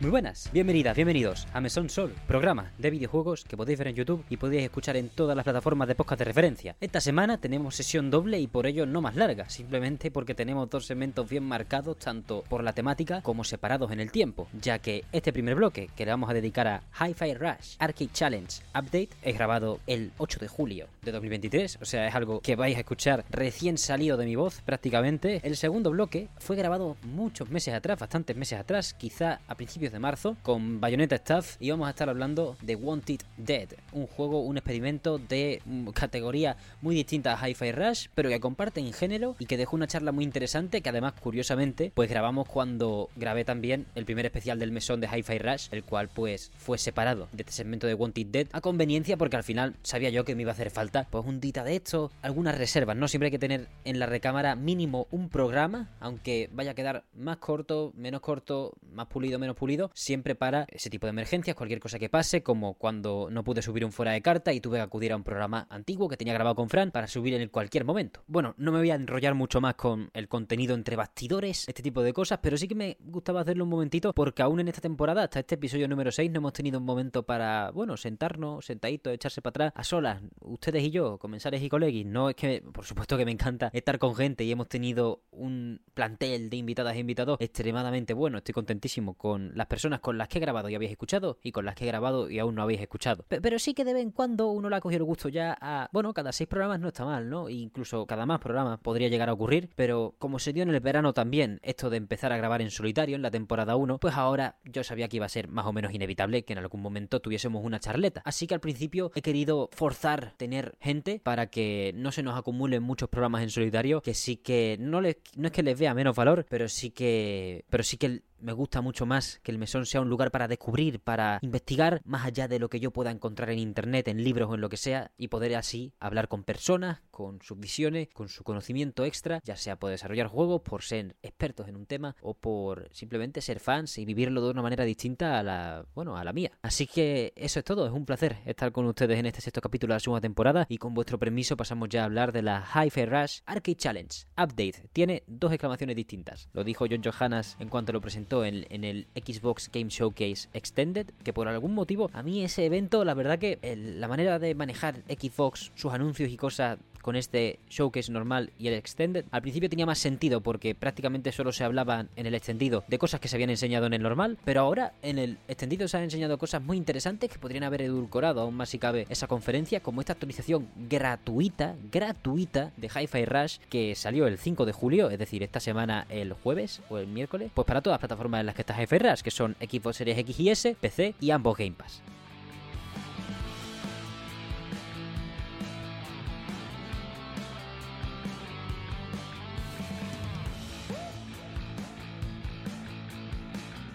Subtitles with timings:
[0.00, 4.24] Muy buenas, bienvenidas, bienvenidos a Mesón Sol, programa de videojuegos que podéis ver en YouTube
[4.30, 6.76] y podéis escuchar en todas las plataformas de podcast de referencia.
[6.80, 10.86] Esta semana tenemos sesión doble y por ello no más larga, simplemente porque tenemos dos
[10.86, 15.32] segmentos bien marcados tanto por la temática como separados en el tiempo, ya que este
[15.32, 19.80] primer bloque que le vamos a dedicar a Hi-Fi Rush Arcade Challenge Update es grabado
[19.88, 23.76] el 8 de julio de 2023, o sea, es algo que vais a escuchar recién
[23.76, 25.40] salido de mi voz prácticamente.
[25.42, 29.98] El segundo bloque fue grabado muchos meses atrás, bastantes meses atrás, quizá a principios de
[29.98, 34.56] marzo con Bayonetta Staff y vamos a estar hablando de Wanted Dead, un juego, un
[34.56, 39.46] experimento de mm, categoría muy distinta a Hi-Fi Rush, pero que comparte en género y
[39.46, 44.04] que dejó una charla muy interesante que además curiosamente pues grabamos cuando grabé también el
[44.04, 47.86] primer especial del mesón de Hi-Fi Rush, el cual pues fue separado de este segmento
[47.86, 50.70] de Wanted Dead a conveniencia porque al final sabía yo que me iba a hacer
[50.70, 53.08] falta pues un dita de esto, algunas reservas, ¿no?
[53.08, 57.38] Siempre hay que tener en la recámara mínimo un programa, aunque vaya a quedar más
[57.38, 61.98] corto, menos corto, más pulido, menos pulido, siempre para ese tipo de emergencias, cualquier cosa
[61.98, 65.12] que pase, como cuando no pude subir un fuera de carta y tuve que acudir
[65.12, 68.22] a un programa antiguo que tenía grabado con Fran para subir en cualquier momento.
[68.26, 72.02] Bueno, no me voy a enrollar mucho más con el contenido entre bastidores, este tipo
[72.02, 75.24] de cosas, pero sí que me gustaba hacerlo un momentito porque aún en esta temporada,
[75.24, 79.42] hasta este episodio número 6, no hemos tenido un momento para, bueno, sentarnos, sentaditos, echarse
[79.42, 82.06] para atrás, a solas, ustedes y yo, comensales y colegis.
[82.06, 85.80] No es que, por supuesto que me encanta estar con gente y hemos tenido un
[85.94, 88.38] plantel de invitadas e invitados extremadamente bueno.
[88.38, 91.64] Estoy contentísimo con las personas con las que he grabado y habéis escuchado y con
[91.64, 93.24] las que he grabado y aún no habéis escuchado.
[93.28, 95.88] pero sí que de vez en cuando uno le ha cogido el gusto ya a...
[95.92, 97.48] Bueno, cada seis programas no está mal, ¿no?
[97.48, 100.80] E incluso cada más programas podría llegar a ocurrir, pero como se dio en el
[100.80, 104.56] verano también esto de empezar a grabar en solitario en la temporada 1, pues ahora
[104.64, 107.64] yo sabía que iba a ser más o menos inevitable que en algún momento tuviésemos
[107.64, 108.22] una charleta.
[108.24, 112.82] Así que al principio he querido forzar tener gente para que no se nos acumulen
[112.82, 116.16] muchos programas en solitario, que sí que no, les, no es que les vea menos
[116.16, 117.64] valor, pero sí que...
[117.68, 121.00] Pero sí que me gusta mucho más que el mesón sea un lugar para descubrir,
[121.00, 124.54] para investigar, más allá de lo que yo pueda encontrar en internet, en libros o
[124.54, 128.44] en lo que sea, y poder así hablar con personas, con sus visiones, con su
[128.44, 132.88] conocimiento extra, ya sea por desarrollar juegos, por ser expertos en un tema, o por
[132.92, 136.52] simplemente ser fans y vivirlo de una manera distinta a la, bueno, a la mía.
[136.62, 139.94] Así que eso es todo, es un placer estar con ustedes en este sexto capítulo
[139.94, 143.06] de la segunda temporada, y con vuestro permiso pasamos ya a hablar de la Hi-Fi
[143.06, 144.88] Rush Arcade Challenge Update.
[144.92, 146.48] Tiene dos exclamaciones distintas.
[146.52, 151.32] Lo dijo John Johannes en cuanto lo presentó en, el Xbox Game Showcase Extended, que
[151.32, 155.72] por algún motivo a mí ese evento, la verdad que la manera de manejar Xbox,
[155.74, 159.98] sus anuncios y cosas con este showcase normal y el extended, al principio tenía más
[159.98, 163.86] sentido porque prácticamente solo se hablaba en el extendido de cosas que se habían enseñado
[163.86, 167.38] en el normal, pero ahora en el extendido se han enseñado cosas muy interesantes que
[167.38, 172.88] podrían haber edulcorado aún más si cabe esa conferencia, como esta actualización gratuita, gratuita de
[172.88, 176.98] Hi-Fi Rush que salió el 5 de julio, es decir, esta semana el jueves o
[176.98, 179.96] el miércoles, pues para todas las plataformas en las que está Hi-Fi que son Xbox
[179.96, 182.02] Series X y S, PC y ambos Game Pass.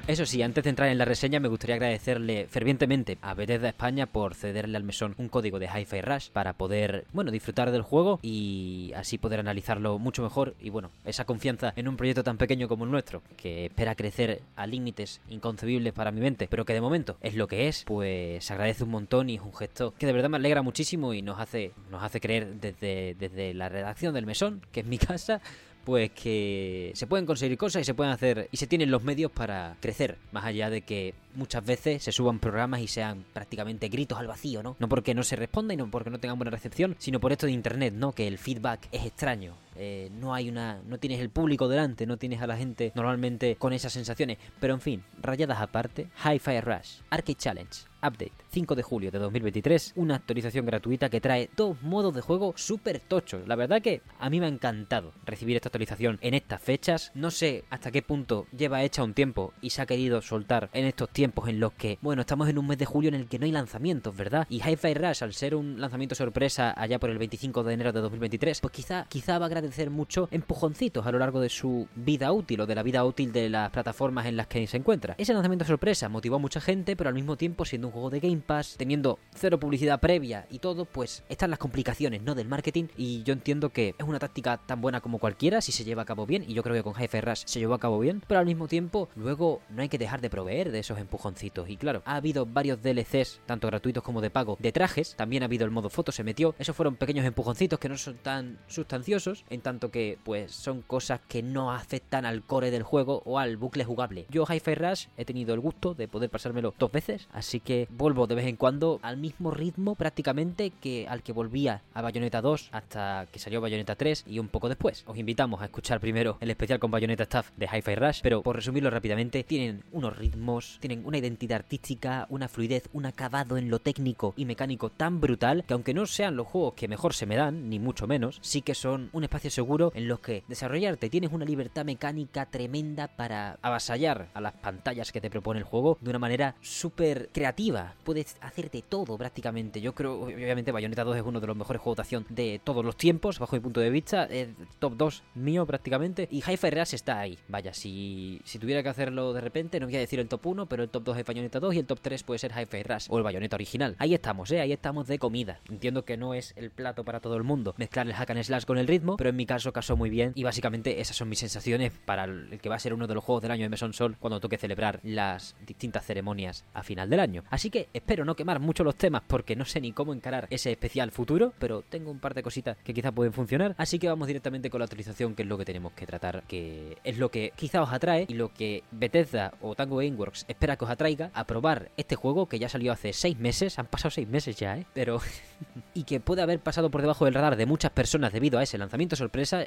[0.06, 4.06] Eso sí, antes de entrar en la reseña me gustaría agradecerle fervientemente a Bethesda España
[4.06, 8.20] por cederle al mesón un código de Hi-Fi Rush para poder, bueno, disfrutar del juego
[8.22, 10.56] y así poder analizarlo mucho mejor.
[10.60, 14.42] Y bueno, esa confianza en un proyecto tan pequeño como el nuestro, que espera crecer
[14.58, 18.44] a límites inconcebibles para mi mente, pero que de momento es lo que es, pues
[18.44, 21.22] se agradece un montón y es un gesto que de verdad me alegra muchísimo y
[21.22, 25.40] nos hace, nos hace creer desde, desde la redacción del mesón, que es mi casa,
[25.84, 29.32] pues que se pueden conseguir cosas y se pueden hacer y se tienen los medios
[29.32, 34.18] para crecer, más allá de que muchas veces se suban programas y sean prácticamente gritos
[34.18, 34.76] al vacío, ¿no?
[34.80, 37.46] No porque no se responda y no porque no tengan buena recepción, sino por esto
[37.46, 38.12] de internet, ¿no?
[38.14, 39.56] Que el feedback es extraño.
[39.76, 40.82] Eh, no hay una.
[40.86, 44.38] no tienes el público delante, no tienes a la gente normalmente con esas sensaciones.
[44.60, 49.94] Pero en fin, rayadas aparte, Hi-Fi Rush, Arcade Challenge, Update, 5 de julio de 2023,
[49.96, 53.48] una actualización gratuita que trae dos modos de juego súper tochos.
[53.48, 57.12] La verdad que a mí me ha encantado recibir esta actualización en estas fechas.
[57.16, 60.86] No sé hasta qué punto lleva hecha un tiempo y se ha querido soltar en
[60.86, 63.40] estos tiempos en los que, bueno, estamos en un mes de julio en el que
[63.40, 64.48] no hay lanzamientos, ¿verdad?
[64.50, 68.02] Y Hi-Fi Rush, al ser un lanzamiento sorpresa allá por el 25 de enero de
[68.02, 72.32] 2023, pues quizá, quizá va a agradecer mucho empujoncitos a lo largo de su vida
[72.34, 75.16] útil o de la vida útil de las plataformas en las que se encuentra.
[75.18, 78.20] Ese lanzamiento sorpresa motivó a mucha gente, pero al mismo tiempo siendo un juego de
[78.20, 82.36] Game Pass, teniendo cero publicidad previa y todo, pues están las complicaciones, ¿no?
[82.36, 85.86] Del marketing y yo entiendo que es una táctica tan buena como cualquiera si se
[85.86, 88.00] lleva a cabo bien y yo creo que con Hi-Fi Rush se llevó a cabo
[88.00, 91.70] bien, pero al mismo tiempo luego no hay que dejar de proveer de esos empujoncitos
[91.70, 95.46] y claro, ha habido varios DLCs, tanto gratuitos como de pago, de trajes, también ha
[95.46, 99.46] habido el modo foto, se metió, esos fueron pequeños empujoncitos que no son tan sustanciosos,
[99.54, 103.58] en tanto que pues son cosas que no afectan al core del juego o al
[103.58, 104.26] bucle jugable.
[104.30, 108.28] Yo Hi-Fi Rush he tenido el gusto de poder pasármelo dos veces, así que vuelvo
[108.28, 112.70] de vez en cuando al mismo ritmo prácticamente que al que volvía a Bayonetta 2
[112.72, 115.04] hasta que salió Bayonetta 3 y un poco después.
[115.08, 118.56] Os invitamos a escuchar primero el especial con Bayonetta Staff de Hi-Fi Rush, pero por
[118.56, 123.80] resumirlo rápidamente, tienen unos ritmos, tienen una identidad artística, una fluidez, un acabado en lo
[123.80, 127.36] técnico y mecánico tan brutal que aunque no sean los juegos que mejor se me
[127.36, 131.32] dan, ni mucho menos, sí que son un espacio seguro en los que desarrollarte tienes
[131.32, 136.10] una libertad mecánica tremenda para avasallar a las pantallas que te propone el juego de
[136.10, 137.96] una manera súper creativa.
[138.04, 139.82] Puedes hacerte todo prácticamente.
[139.82, 142.84] Yo creo, obviamente, Bayonetta 2 es uno de los mejores juegos de acción de todos
[142.86, 144.26] los tiempos, bajo mi punto de vista.
[144.26, 144.50] Es
[144.80, 146.28] top 2 mío prácticamente.
[146.32, 147.38] Y Hi-Fi Rush está ahí.
[147.48, 150.66] Vaya, si, si tuviera que hacerlo de repente, no voy a decir el top 1,
[150.68, 153.06] pero el top 2 es Bayonetta 2 y el top 3 puede ser Hi-Fi Rush
[153.10, 153.96] o el Bayonetta original.
[154.00, 154.62] Ahí estamos, ¿eh?
[154.62, 155.60] Ahí estamos de comida.
[155.70, 158.66] Entiendo que no es el plato para todo el mundo mezclar el hack and slash
[158.66, 161.40] con el ritmo, pero en mi caso casó muy bien y básicamente esas son mis
[161.40, 163.94] sensaciones para el que va a ser uno de los juegos del año de Meson
[163.94, 167.44] Sol cuando toque celebrar las distintas ceremonias a final del año.
[167.50, 170.72] Así que espero no quemar mucho los temas porque no sé ni cómo encarar ese
[170.72, 174.28] especial futuro, pero tengo un par de cositas que quizás pueden funcionar, así que vamos
[174.28, 177.54] directamente con la actualización que es lo que tenemos que tratar, que es lo que
[177.56, 181.46] quizá os atrae y lo que Bethesda o Tango Gameworks espera que os atraiga a
[181.46, 184.86] probar este juego que ya salió hace 6 meses, han pasado 6 meses ya, ¿eh?
[184.94, 185.20] Pero...
[185.94, 188.78] y que puede haber pasado por debajo del radar de muchas personas debido a ese
[188.78, 189.16] lanzamiento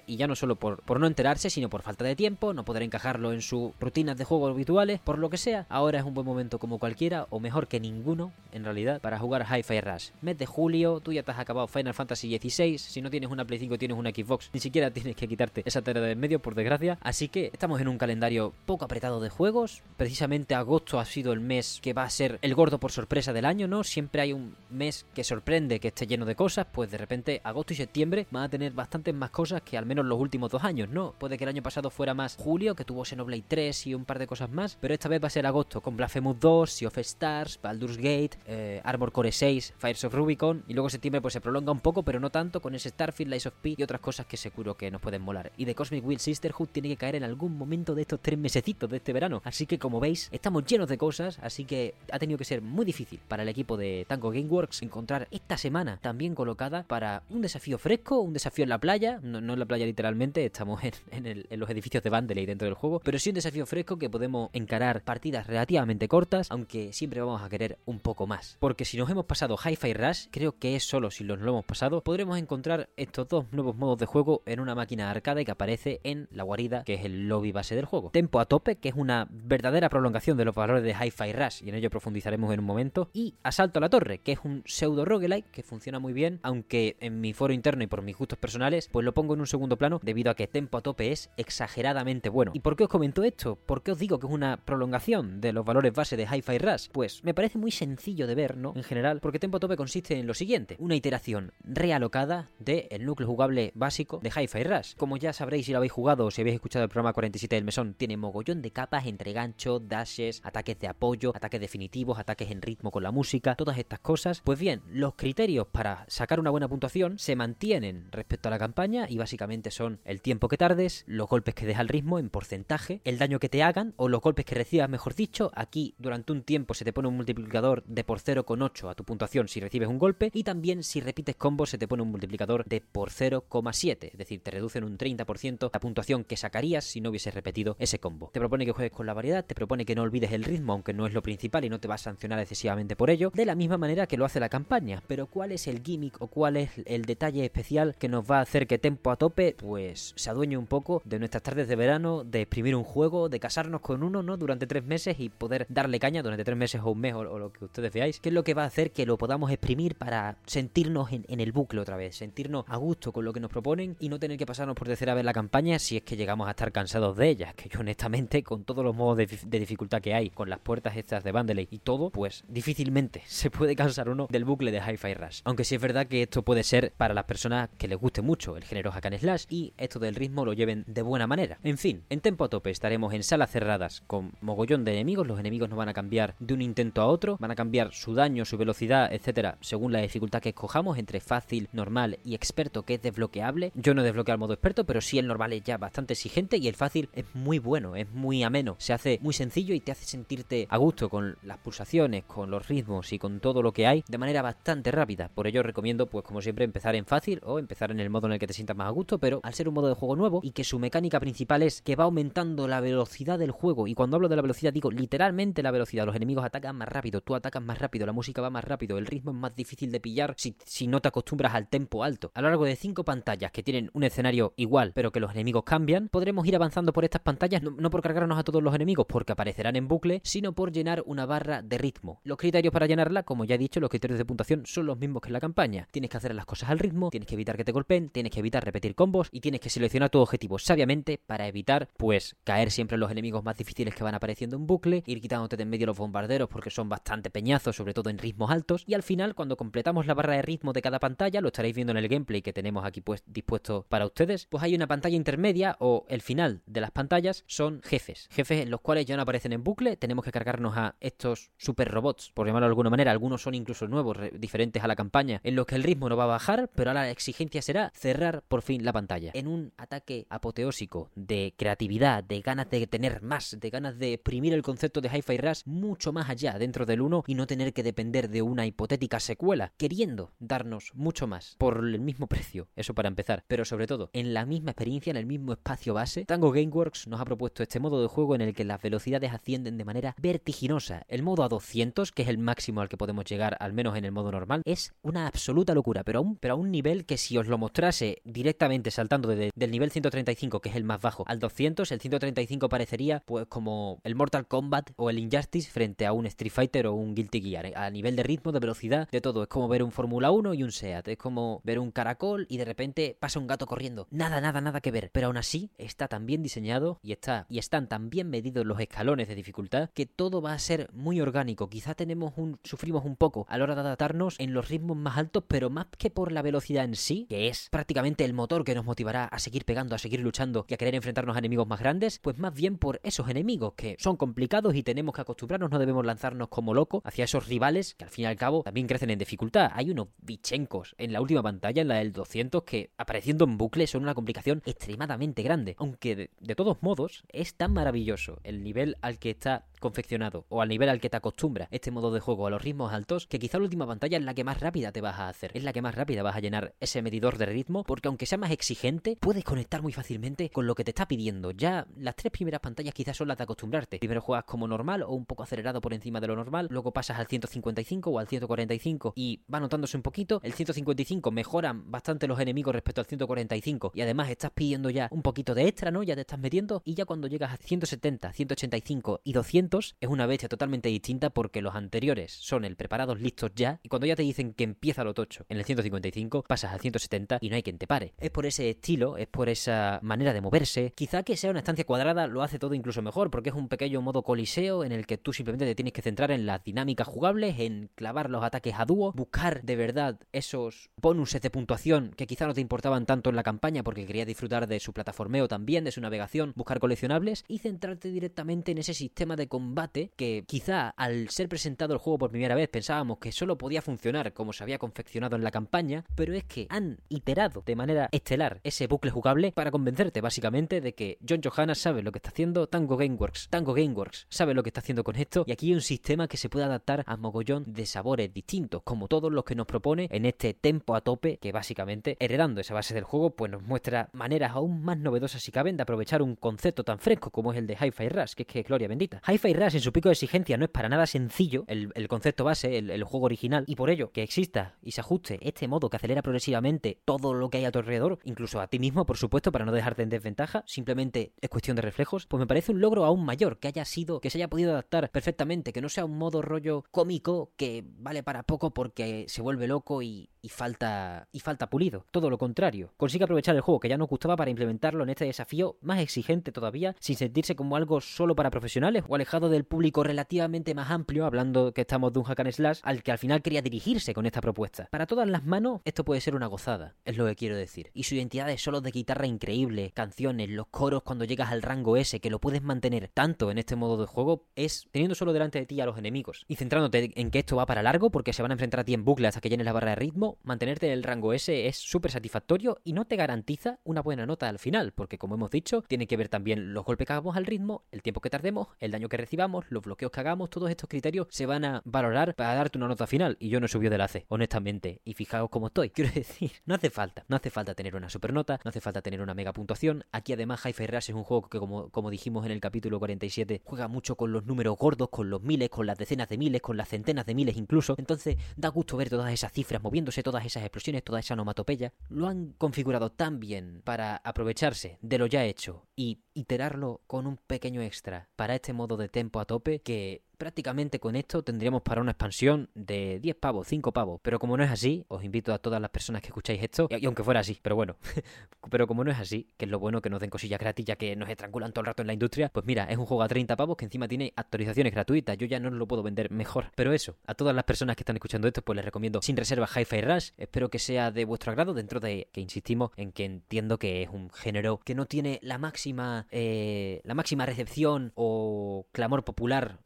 [0.06, 2.82] y ya no solo por, por no enterarse, sino por falta de tiempo, no poder
[2.82, 6.26] encajarlo en sus rutinas de juego habituales, por lo que sea, ahora es un buen
[6.26, 10.10] momento como cualquiera, o mejor que ninguno, en realidad, para jugar Hi-Fi Rush.
[10.22, 13.44] Mes de julio, tú ya te has acabado Final Fantasy XVI, si no tienes una
[13.44, 16.40] Play 5 tienes una Xbox, ni siquiera tienes que quitarte esa tarea de en medio,
[16.40, 21.04] por desgracia, así que estamos en un calendario poco apretado de juegos, precisamente agosto ha
[21.04, 23.84] sido el mes que va a ser el gordo por sorpresa del año, ¿no?
[23.84, 27.72] Siempre hay un mes que sorprende que esté lleno de cosas, pues de repente agosto
[27.72, 30.88] y septiembre van a tener bastantes más cosas que al menos los últimos dos años,
[30.88, 31.14] ¿no?
[31.18, 34.18] Puede que el año pasado fuera más julio, que tuvo Xenoblade 3 y un par
[34.18, 36.98] de cosas más, pero esta vez va a ser agosto con Blasphemous 2, Sea of
[36.98, 41.40] Stars, Baldur's Gate, eh, Armor Core 6, Fires of Rubicon, y luego septiembre pues se
[41.40, 44.26] prolonga un poco, pero no tanto, con ese Starfield, Lies of P y otras cosas
[44.26, 45.52] que seguro que nos pueden molar.
[45.56, 48.90] Y de Cosmic Will Sisterhood tiene que caer en algún momento de estos tres mesecitos
[48.90, 52.38] de este verano, así que como veis, estamos llenos de cosas, así que ha tenido
[52.38, 56.84] que ser muy difícil para el equipo de Tango Gameworks encontrar esta semana también colocada
[56.84, 60.80] para un desafío fresco, un desafío en la playa, no, en la playa literalmente, estamos
[61.10, 64.50] en los edificios de Vandelay dentro del juego, pero sí un desafío fresco que podemos
[64.52, 68.56] encarar partidas relativamente cortas, aunque siempre vamos a querer un poco más.
[68.60, 71.64] Porque si nos hemos pasado Hi-Fi Rush, creo que es solo si nos lo hemos
[71.64, 76.00] pasado, podremos encontrar estos dos nuevos modos de juego en una máquina arcade que aparece
[76.04, 78.10] en la guarida, que es el lobby base del juego.
[78.10, 81.68] Tempo a tope, que es una verdadera prolongación de los valores de Hi-Fi Rush, y
[81.68, 83.10] en ello profundizaremos en un momento.
[83.12, 86.96] Y Asalto a la Torre, que es un pseudo roguelike que funciona muy bien, aunque
[87.00, 89.76] en mi foro interno y por mis gustos personales, pues lo pongo en un segundo
[89.76, 92.52] plano debido a que Tempo a tope es exageradamente bueno.
[92.54, 93.56] ¿Y por qué os comento esto?
[93.56, 96.88] ¿Por qué os digo que es una prolongación de los valores base de Hi-Fi Rush?
[96.92, 98.72] Pues me parece muy sencillo de ver, ¿no?
[98.76, 103.28] En general, porque Tempo a tope consiste en lo siguiente: una iteración realocada del núcleo
[103.28, 104.94] jugable básico de Hi-Fi Rush.
[104.96, 107.64] Como ya sabréis si lo habéis jugado o si habéis escuchado el programa 47 del
[107.64, 112.62] mesón, tiene mogollón de capas entre ganchos, dashes, ataques de apoyo, ataques definitivos, ataques en
[112.62, 114.42] ritmo con la música, todas estas cosas.
[114.44, 119.05] Pues bien, los criterios para sacar una buena puntuación se mantienen respecto a la campaña
[119.08, 123.00] y básicamente son el tiempo que tardes, los golpes que deja el ritmo en porcentaje,
[123.04, 125.50] el daño que te hagan o los golpes que recibas, mejor dicho.
[125.54, 129.48] Aquí durante un tiempo se te pone un multiplicador de por 0,8 a tu puntuación
[129.48, 132.80] si recibes un golpe y también si repites combos se te pone un multiplicador de
[132.80, 137.34] por 0,7, es decir, te reducen un 30% la puntuación que sacarías si no hubieses
[137.34, 138.30] repetido ese combo.
[138.32, 140.92] Te propone que juegues con la variedad, te propone que no olvides el ritmo aunque
[140.92, 143.54] no es lo principal y no te va a sancionar excesivamente por ello, de la
[143.54, 145.02] misma manera que lo hace la campaña.
[145.06, 148.42] Pero ¿cuál es el gimmick o cuál es el detalle especial que nos va a
[148.42, 152.24] hacer que Tempo a tope pues se adueñe un poco de nuestras tardes de verano,
[152.24, 154.36] de exprimir un juego, de casarnos con uno, ¿no?
[154.36, 157.52] Durante tres meses y poder darle caña durante tres meses o un mes o, lo
[157.52, 160.36] que ustedes veáis, que es lo que va a hacer que lo podamos exprimir para
[160.46, 164.08] sentirnos en, el bucle otra vez, sentirnos a gusto con lo que nos proponen y
[164.08, 166.72] no tener que pasarnos por tercera vez la campaña si es que llegamos a estar
[166.72, 170.30] cansados de ella, que yo honestamente con todos los modos de, de dificultad que hay,
[170.30, 174.44] con las puertas estas de Bandeley y todo, pues difícilmente se puede cansar uno del
[174.44, 175.40] bucle de Hi-Fi Rush.
[175.44, 178.56] Aunque sí es verdad que esto puede ser para las personas que les guste mucho
[178.56, 181.58] el género hack and slash y esto del ritmo lo lleven de buena manera.
[181.62, 185.40] En fin, en tempo a tope estaremos en salas cerradas con mogollón de enemigos, los
[185.40, 188.44] enemigos no van a cambiar de un intento a otro, van a cambiar su daño,
[188.44, 193.02] su velocidad, etcétera, según la dificultad que escojamos entre fácil, normal y experto que es
[193.02, 193.72] desbloqueable.
[193.74, 196.56] Yo no he desbloqueado el modo experto, pero sí el normal es ya bastante exigente
[196.56, 199.92] y el fácil es muy bueno, es muy ameno, se hace muy sencillo y te
[199.92, 203.86] hace sentirte a gusto con las pulsaciones, con los ritmos y con todo lo que
[203.86, 205.30] hay de manera bastante rápida.
[205.34, 208.34] Por ello recomiendo, pues como siempre, empezar en fácil o empezar en el modo en
[208.34, 210.40] el que te sientas más a gusto, pero al ser un modo de juego nuevo
[210.42, 214.16] y que su mecánica principal es que va aumentando la velocidad del juego, y cuando
[214.16, 217.62] hablo de la velocidad digo literalmente la velocidad, los enemigos atacan más rápido, tú atacas
[217.62, 220.56] más rápido, la música va más rápido, el ritmo es más difícil de pillar si,
[220.64, 222.30] si no te acostumbras al tempo alto.
[222.34, 225.64] A lo largo de cinco pantallas que tienen un escenario igual, pero que los enemigos
[225.64, 229.06] cambian, podremos ir avanzando por estas pantallas no, no por cargarnos a todos los enemigos
[229.08, 232.20] porque aparecerán en bucle, sino por llenar una barra de ritmo.
[232.24, 235.22] Los criterios para llenarla, como ya he dicho, los criterios de puntuación son los mismos
[235.22, 235.88] que en la campaña.
[235.90, 238.40] Tienes que hacer las cosas al ritmo, tienes que evitar que te golpeen, tienes que
[238.40, 242.96] evitar repetir combos y tienes que seleccionar tu objetivo sabiamente para evitar, pues, caer siempre
[242.96, 245.86] en los enemigos más difíciles que van apareciendo en bucle, ir quitándote de en medio
[245.86, 249.56] los bombarderos porque son bastante peñazos, sobre todo en ritmos altos, y al final, cuando
[249.56, 252.52] completamos la barra de ritmo de cada pantalla, lo estaréis viendo en el gameplay que
[252.52, 256.80] tenemos aquí pues dispuesto para ustedes, pues hay una pantalla intermedia o el final de
[256.80, 260.32] las pantallas son jefes, jefes en los cuales ya no aparecen en bucle, tenemos que
[260.32, 264.82] cargarnos a estos super robots, por llamarlo de alguna manera, algunos son incluso nuevos, diferentes
[264.82, 267.10] a la campaña, en los que el ritmo no va a bajar, pero ahora la
[267.10, 269.30] exigencia será cerrar por fin la pantalla.
[269.34, 274.52] En un ataque apoteósico de creatividad, de ganas de tener más, de ganas de exprimir
[274.54, 277.82] el concepto de Hi-Fi Rush mucho más allá dentro del 1 y no tener que
[277.82, 283.08] depender de una hipotética secuela, queriendo darnos mucho más por el mismo precio, eso para
[283.08, 287.06] empezar, pero sobre todo en la misma experiencia, en el mismo espacio base, Tango Gameworks
[287.08, 290.14] nos ha propuesto este modo de juego en el que las velocidades ascienden de manera
[290.18, 291.04] vertiginosa.
[291.08, 294.04] El modo a 200, que es el máximo al que podemos llegar, al menos en
[294.04, 297.16] el modo normal, es una absoluta locura, pero a un, pero a un nivel que
[297.16, 298.45] si os lo mostrase directamente
[298.90, 303.22] saltando de, del nivel 135, que es el más bajo, al 200, el 135 parecería
[303.24, 307.14] pues como el Mortal Kombat o el Injustice frente a un Street Fighter o un
[307.14, 307.66] Guilty Gear.
[307.66, 307.72] ¿eh?
[307.76, 309.42] A nivel de ritmo, de velocidad, de todo.
[309.42, 311.08] Es como ver un Fórmula 1 y un SEAT.
[311.08, 314.06] Es como ver un caracol y de repente pasa un gato corriendo.
[314.10, 315.10] Nada, nada, nada que ver.
[315.12, 318.80] Pero aún así está tan bien diseñado y está y están tan bien medidos los
[318.80, 321.68] escalones de dificultad que todo va a ser muy orgánico.
[321.68, 325.16] Quizá tenemos un sufrimos un poco a la hora de adaptarnos en los ritmos más
[325.16, 328.74] altos, pero más que por la velocidad en sí, que es prácticamente el motor que
[328.74, 331.80] nos motivará a seguir pegando, a seguir luchando y a querer enfrentarnos a enemigos más
[331.80, 335.78] grandes, pues más bien por esos enemigos que son complicados y tenemos que acostumbrarnos, no
[335.78, 339.10] debemos lanzarnos como locos hacia esos rivales que al fin y al cabo también crecen
[339.10, 339.70] en dificultad.
[339.74, 343.86] Hay unos bichencos en la última pantalla, en la del 200, que apareciendo en bucle
[343.86, 345.74] son una complicación extremadamente grande.
[345.78, 350.62] Aunque de, de todos modos es tan maravilloso el nivel al que está confeccionado o
[350.62, 353.38] al nivel al que te acostumbra este modo de juego a los ritmos altos, que
[353.38, 355.72] quizá la última pantalla es la que más rápida te vas a hacer, es la
[355.72, 359.16] que más rápida vas a llenar ese medidor de ritmo, porque aunque sea más exigente,
[359.20, 361.52] puedes conectar muy fácilmente con lo que te está pidiendo.
[361.52, 363.98] Ya las tres primeras pantallas quizás son las de acostumbrarte.
[363.98, 367.18] Primero juegas como normal o un poco acelerado por encima de lo normal, luego pasas
[367.18, 370.40] al 155 o al 145 y va notándose un poquito.
[370.42, 375.22] El 155 mejoran bastante los enemigos respecto al 145 y además estás pidiendo ya un
[375.22, 376.02] poquito de extra, ¿no?
[376.02, 380.26] Ya te estás metiendo y ya cuando llegas a 170, 185 y 200 es una
[380.26, 384.22] bestia totalmente distinta porque los anteriores son el preparados listos ya y cuando ya te
[384.22, 387.78] dicen que empieza lo tocho en el 155 pasas al 170 y no hay quien
[387.78, 388.14] te pare.
[388.18, 390.92] Es por ese estilo, es por esa manera de moverse.
[390.94, 394.00] Quizá que sea una estancia cuadrada lo hace todo incluso mejor porque es un pequeño
[394.02, 397.58] modo coliseo en el que tú simplemente te tienes que centrar en las dinámicas jugables,
[397.58, 402.46] en clavar los ataques a dúo, buscar de verdad esos bonuses de puntuación que quizá
[402.46, 405.92] no te importaban tanto en la campaña porque querías disfrutar de su plataformeo también, de
[405.92, 411.30] su navegación, buscar coleccionables y centrarte directamente en ese sistema de combate que quizá al
[411.30, 414.76] ser presentado el juego por primera vez pensábamos que solo podía funcionar como se había
[414.76, 419.52] confeccionado en la campaña, pero es que han iterado de manera estelar ese bucle jugable
[419.52, 423.48] para convencerte básicamente de que John Johanna sabe lo que está haciendo Tango Gameworks.
[423.48, 426.36] Tango Gameworks sabe lo que está haciendo con esto y aquí hay un sistema que
[426.36, 430.26] se puede adaptar a mogollón de sabores distintos, como todos los que nos propone en
[430.26, 434.50] este tempo a tope que básicamente heredando esa base del juego pues nos muestra maneras
[434.52, 437.78] aún más novedosas si caben de aprovechar un concepto tan fresco como es el de
[437.80, 439.22] Hi-Fi Rush, que es que gloria bendita.
[439.54, 443.04] Rush en su pico de exigencia no es para nada sencillo, el, concepto base, el,
[443.04, 447.00] juego original, y por ello que exista y se ajuste este modo que acelera progresivamente
[447.04, 449.72] todo lo que hay a tu alrededor, incluso a ti mismo, por supuesto, para no
[449.72, 453.58] dejarte en desventaja, simplemente es cuestión de reflejos, pues me parece un logro aún mayor
[453.58, 456.84] que haya sido, que se haya podido adaptar perfectamente, que no sea un modo rollo
[456.90, 462.06] cómico que vale para poco porque se vuelve loco y, y falta y falta pulido.
[462.12, 462.92] Todo lo contrario.
[462.96, 466.52] Consigue aprovechar el juego que ya nos gustaba para implementarlo en este desafío más exigente
[466.52, 471.26] todavía, sin sentirse como algo solo para profesionales o alejado del público relativamente más amplio,
[471.26, 474.26] hablando que estamos de un hack and slash al que al final quería dirigirse con
[474.26, 474.88] esta propuesta.
[474.90, 477.90] Para todas las manos, esto puede ser una gozada, es lo que quiero decir.
[477.92, 481.96] Y su identidad de solos de guitarra increíble, canciones, los coros cuando llegas al rango
[481.96, 485.58] S, que lo puedes mantener tanto en este modo de juego, es teniendo solo delante
[485.58, 488.42] de ti a los enemigos y centrándote en que esto va para largo porque se
[488.42, 490.86] van a enfrentar a ti en bucle hasta que llenes la barra de ritmo, mantenerte
[490.86, 494.58] en el rango S es súper satisfactorio y no te garantiza una buena nota al
[494.58, 497.84] final, porque como hemos dicho, tiene que ver también los golpes que hagamos al ritmo,
[497.90, 501.26] el tiempo que tardemos, el daño que recibamos, los bloqueos que hagamos, todos estos criterios
[501.30, 503.36] se van a valorar para darte una nota final.
[503.40, 505.00] Y yo no he subido de la honestamente.
[505.04, 505.90] Y fijaos cómo estoy.
[505.96, 507.24] Quiero decir, no hace falta.
[507.28, 510.04] No hace falta tener una super nota, no hace falta tener una mega puntuación.
[510.12, 513.62] Aquí además Hi-Fi Rush es un juego que, como, como dijimos en el capítulo 47,
[513.64, 516.76] juega mucho con los números gordos, con los miles, con las decenas de miles, con
[516.76, 517.96] las centenas de miles incluso.
[517.98, 521.92] Entonces da gusto ver todas esas cifras moviéndose, todas esas explosiones, toda esa onomatopeya.
[522.08, 527.38] Lo han configurado tan bien para aprovecharse de lo ya hecho y iterarlo con un
[527.38, 532.00] pequeño extra para este modo de tempo a tope que prácticamente con esto tendríamos para
[532.00, 534.20] una expansión de 10 pavos, 5 pavos.
[534.22, 537.06] Pero como no es así, os invito a todas las personas que escucháis esto, y,
[537.06, 537.96] aunque fuera así, pero bueno,
[538.70, 540.96] pero como no es así, que es lo bueno que nos den cosillas gratis ya
[540.96, 543.28] que nos estrangulan todo el rato en la industria, pues mira, es un juego a
[543.28, 545.36] 30 pavos que encima tiene actualizaciones gratuitas.
[545.36, 546.70] Yo ya no lo puedo vender mejor.
[546.74, 549.66] Pero eso, a todas las personas que están escuchando esto, pues les recomiendo sin reserva
[549.66, 550.30] Hi-Fi Rush.
[550.36, 554.08] Espero que sea de vuestro agrado dentro de que insistimos en que entiendo que es
[554.10, 559.78] un género que no tiene la máxima, eh, la máxima recepción o clamor popular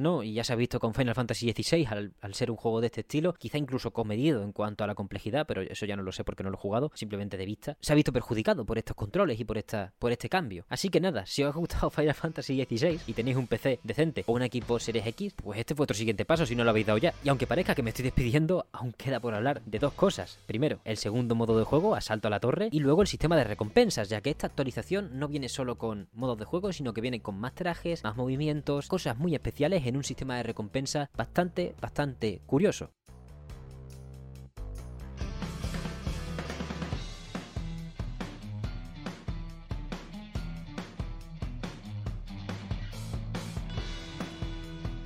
[0.00, 0.22] ¿no?
[0.22, 2.86] Y ya se ha visto con Final Fantasy XVI al, al ser un juego de
[2.86, 6.12] este estilo, quizá incluso comedido en cuanto a la complejidad, pero eso ya no lo
[6.12, 7.76] sé porque no lo he jugado, simplemente de vista.
[7.80, 10.64] Se ha visto perjudicado por estos controles y por esta, por este cambio.
[10.68, 14.24] Así que nada, si os ha gustado Final Fantasy XVI y tenéis un PC decente
[14.26, 16.86] o un equipo Series X, pues este fue vuestro siguiente paso si no lo habéis
[16.86, 17.14] dado ya.
[17.24, 20.38] Y aunque parezca que me estoy despidiendo, aún queda por hablar de dos cosas.
[20.46, 23.44] Primero, el segundo modo de juego, Asalto a la Torre, y luego el sistema de
[23.44, 27.20] recompensas, ya que esta actualización no viene solo con modos de juego, sino que viene
[27.20, 32.40] con más trajes, más movimientos, cosas muy especiales en un sistema de recompensa bastante, bastante
[32.46, 32.90] curioso.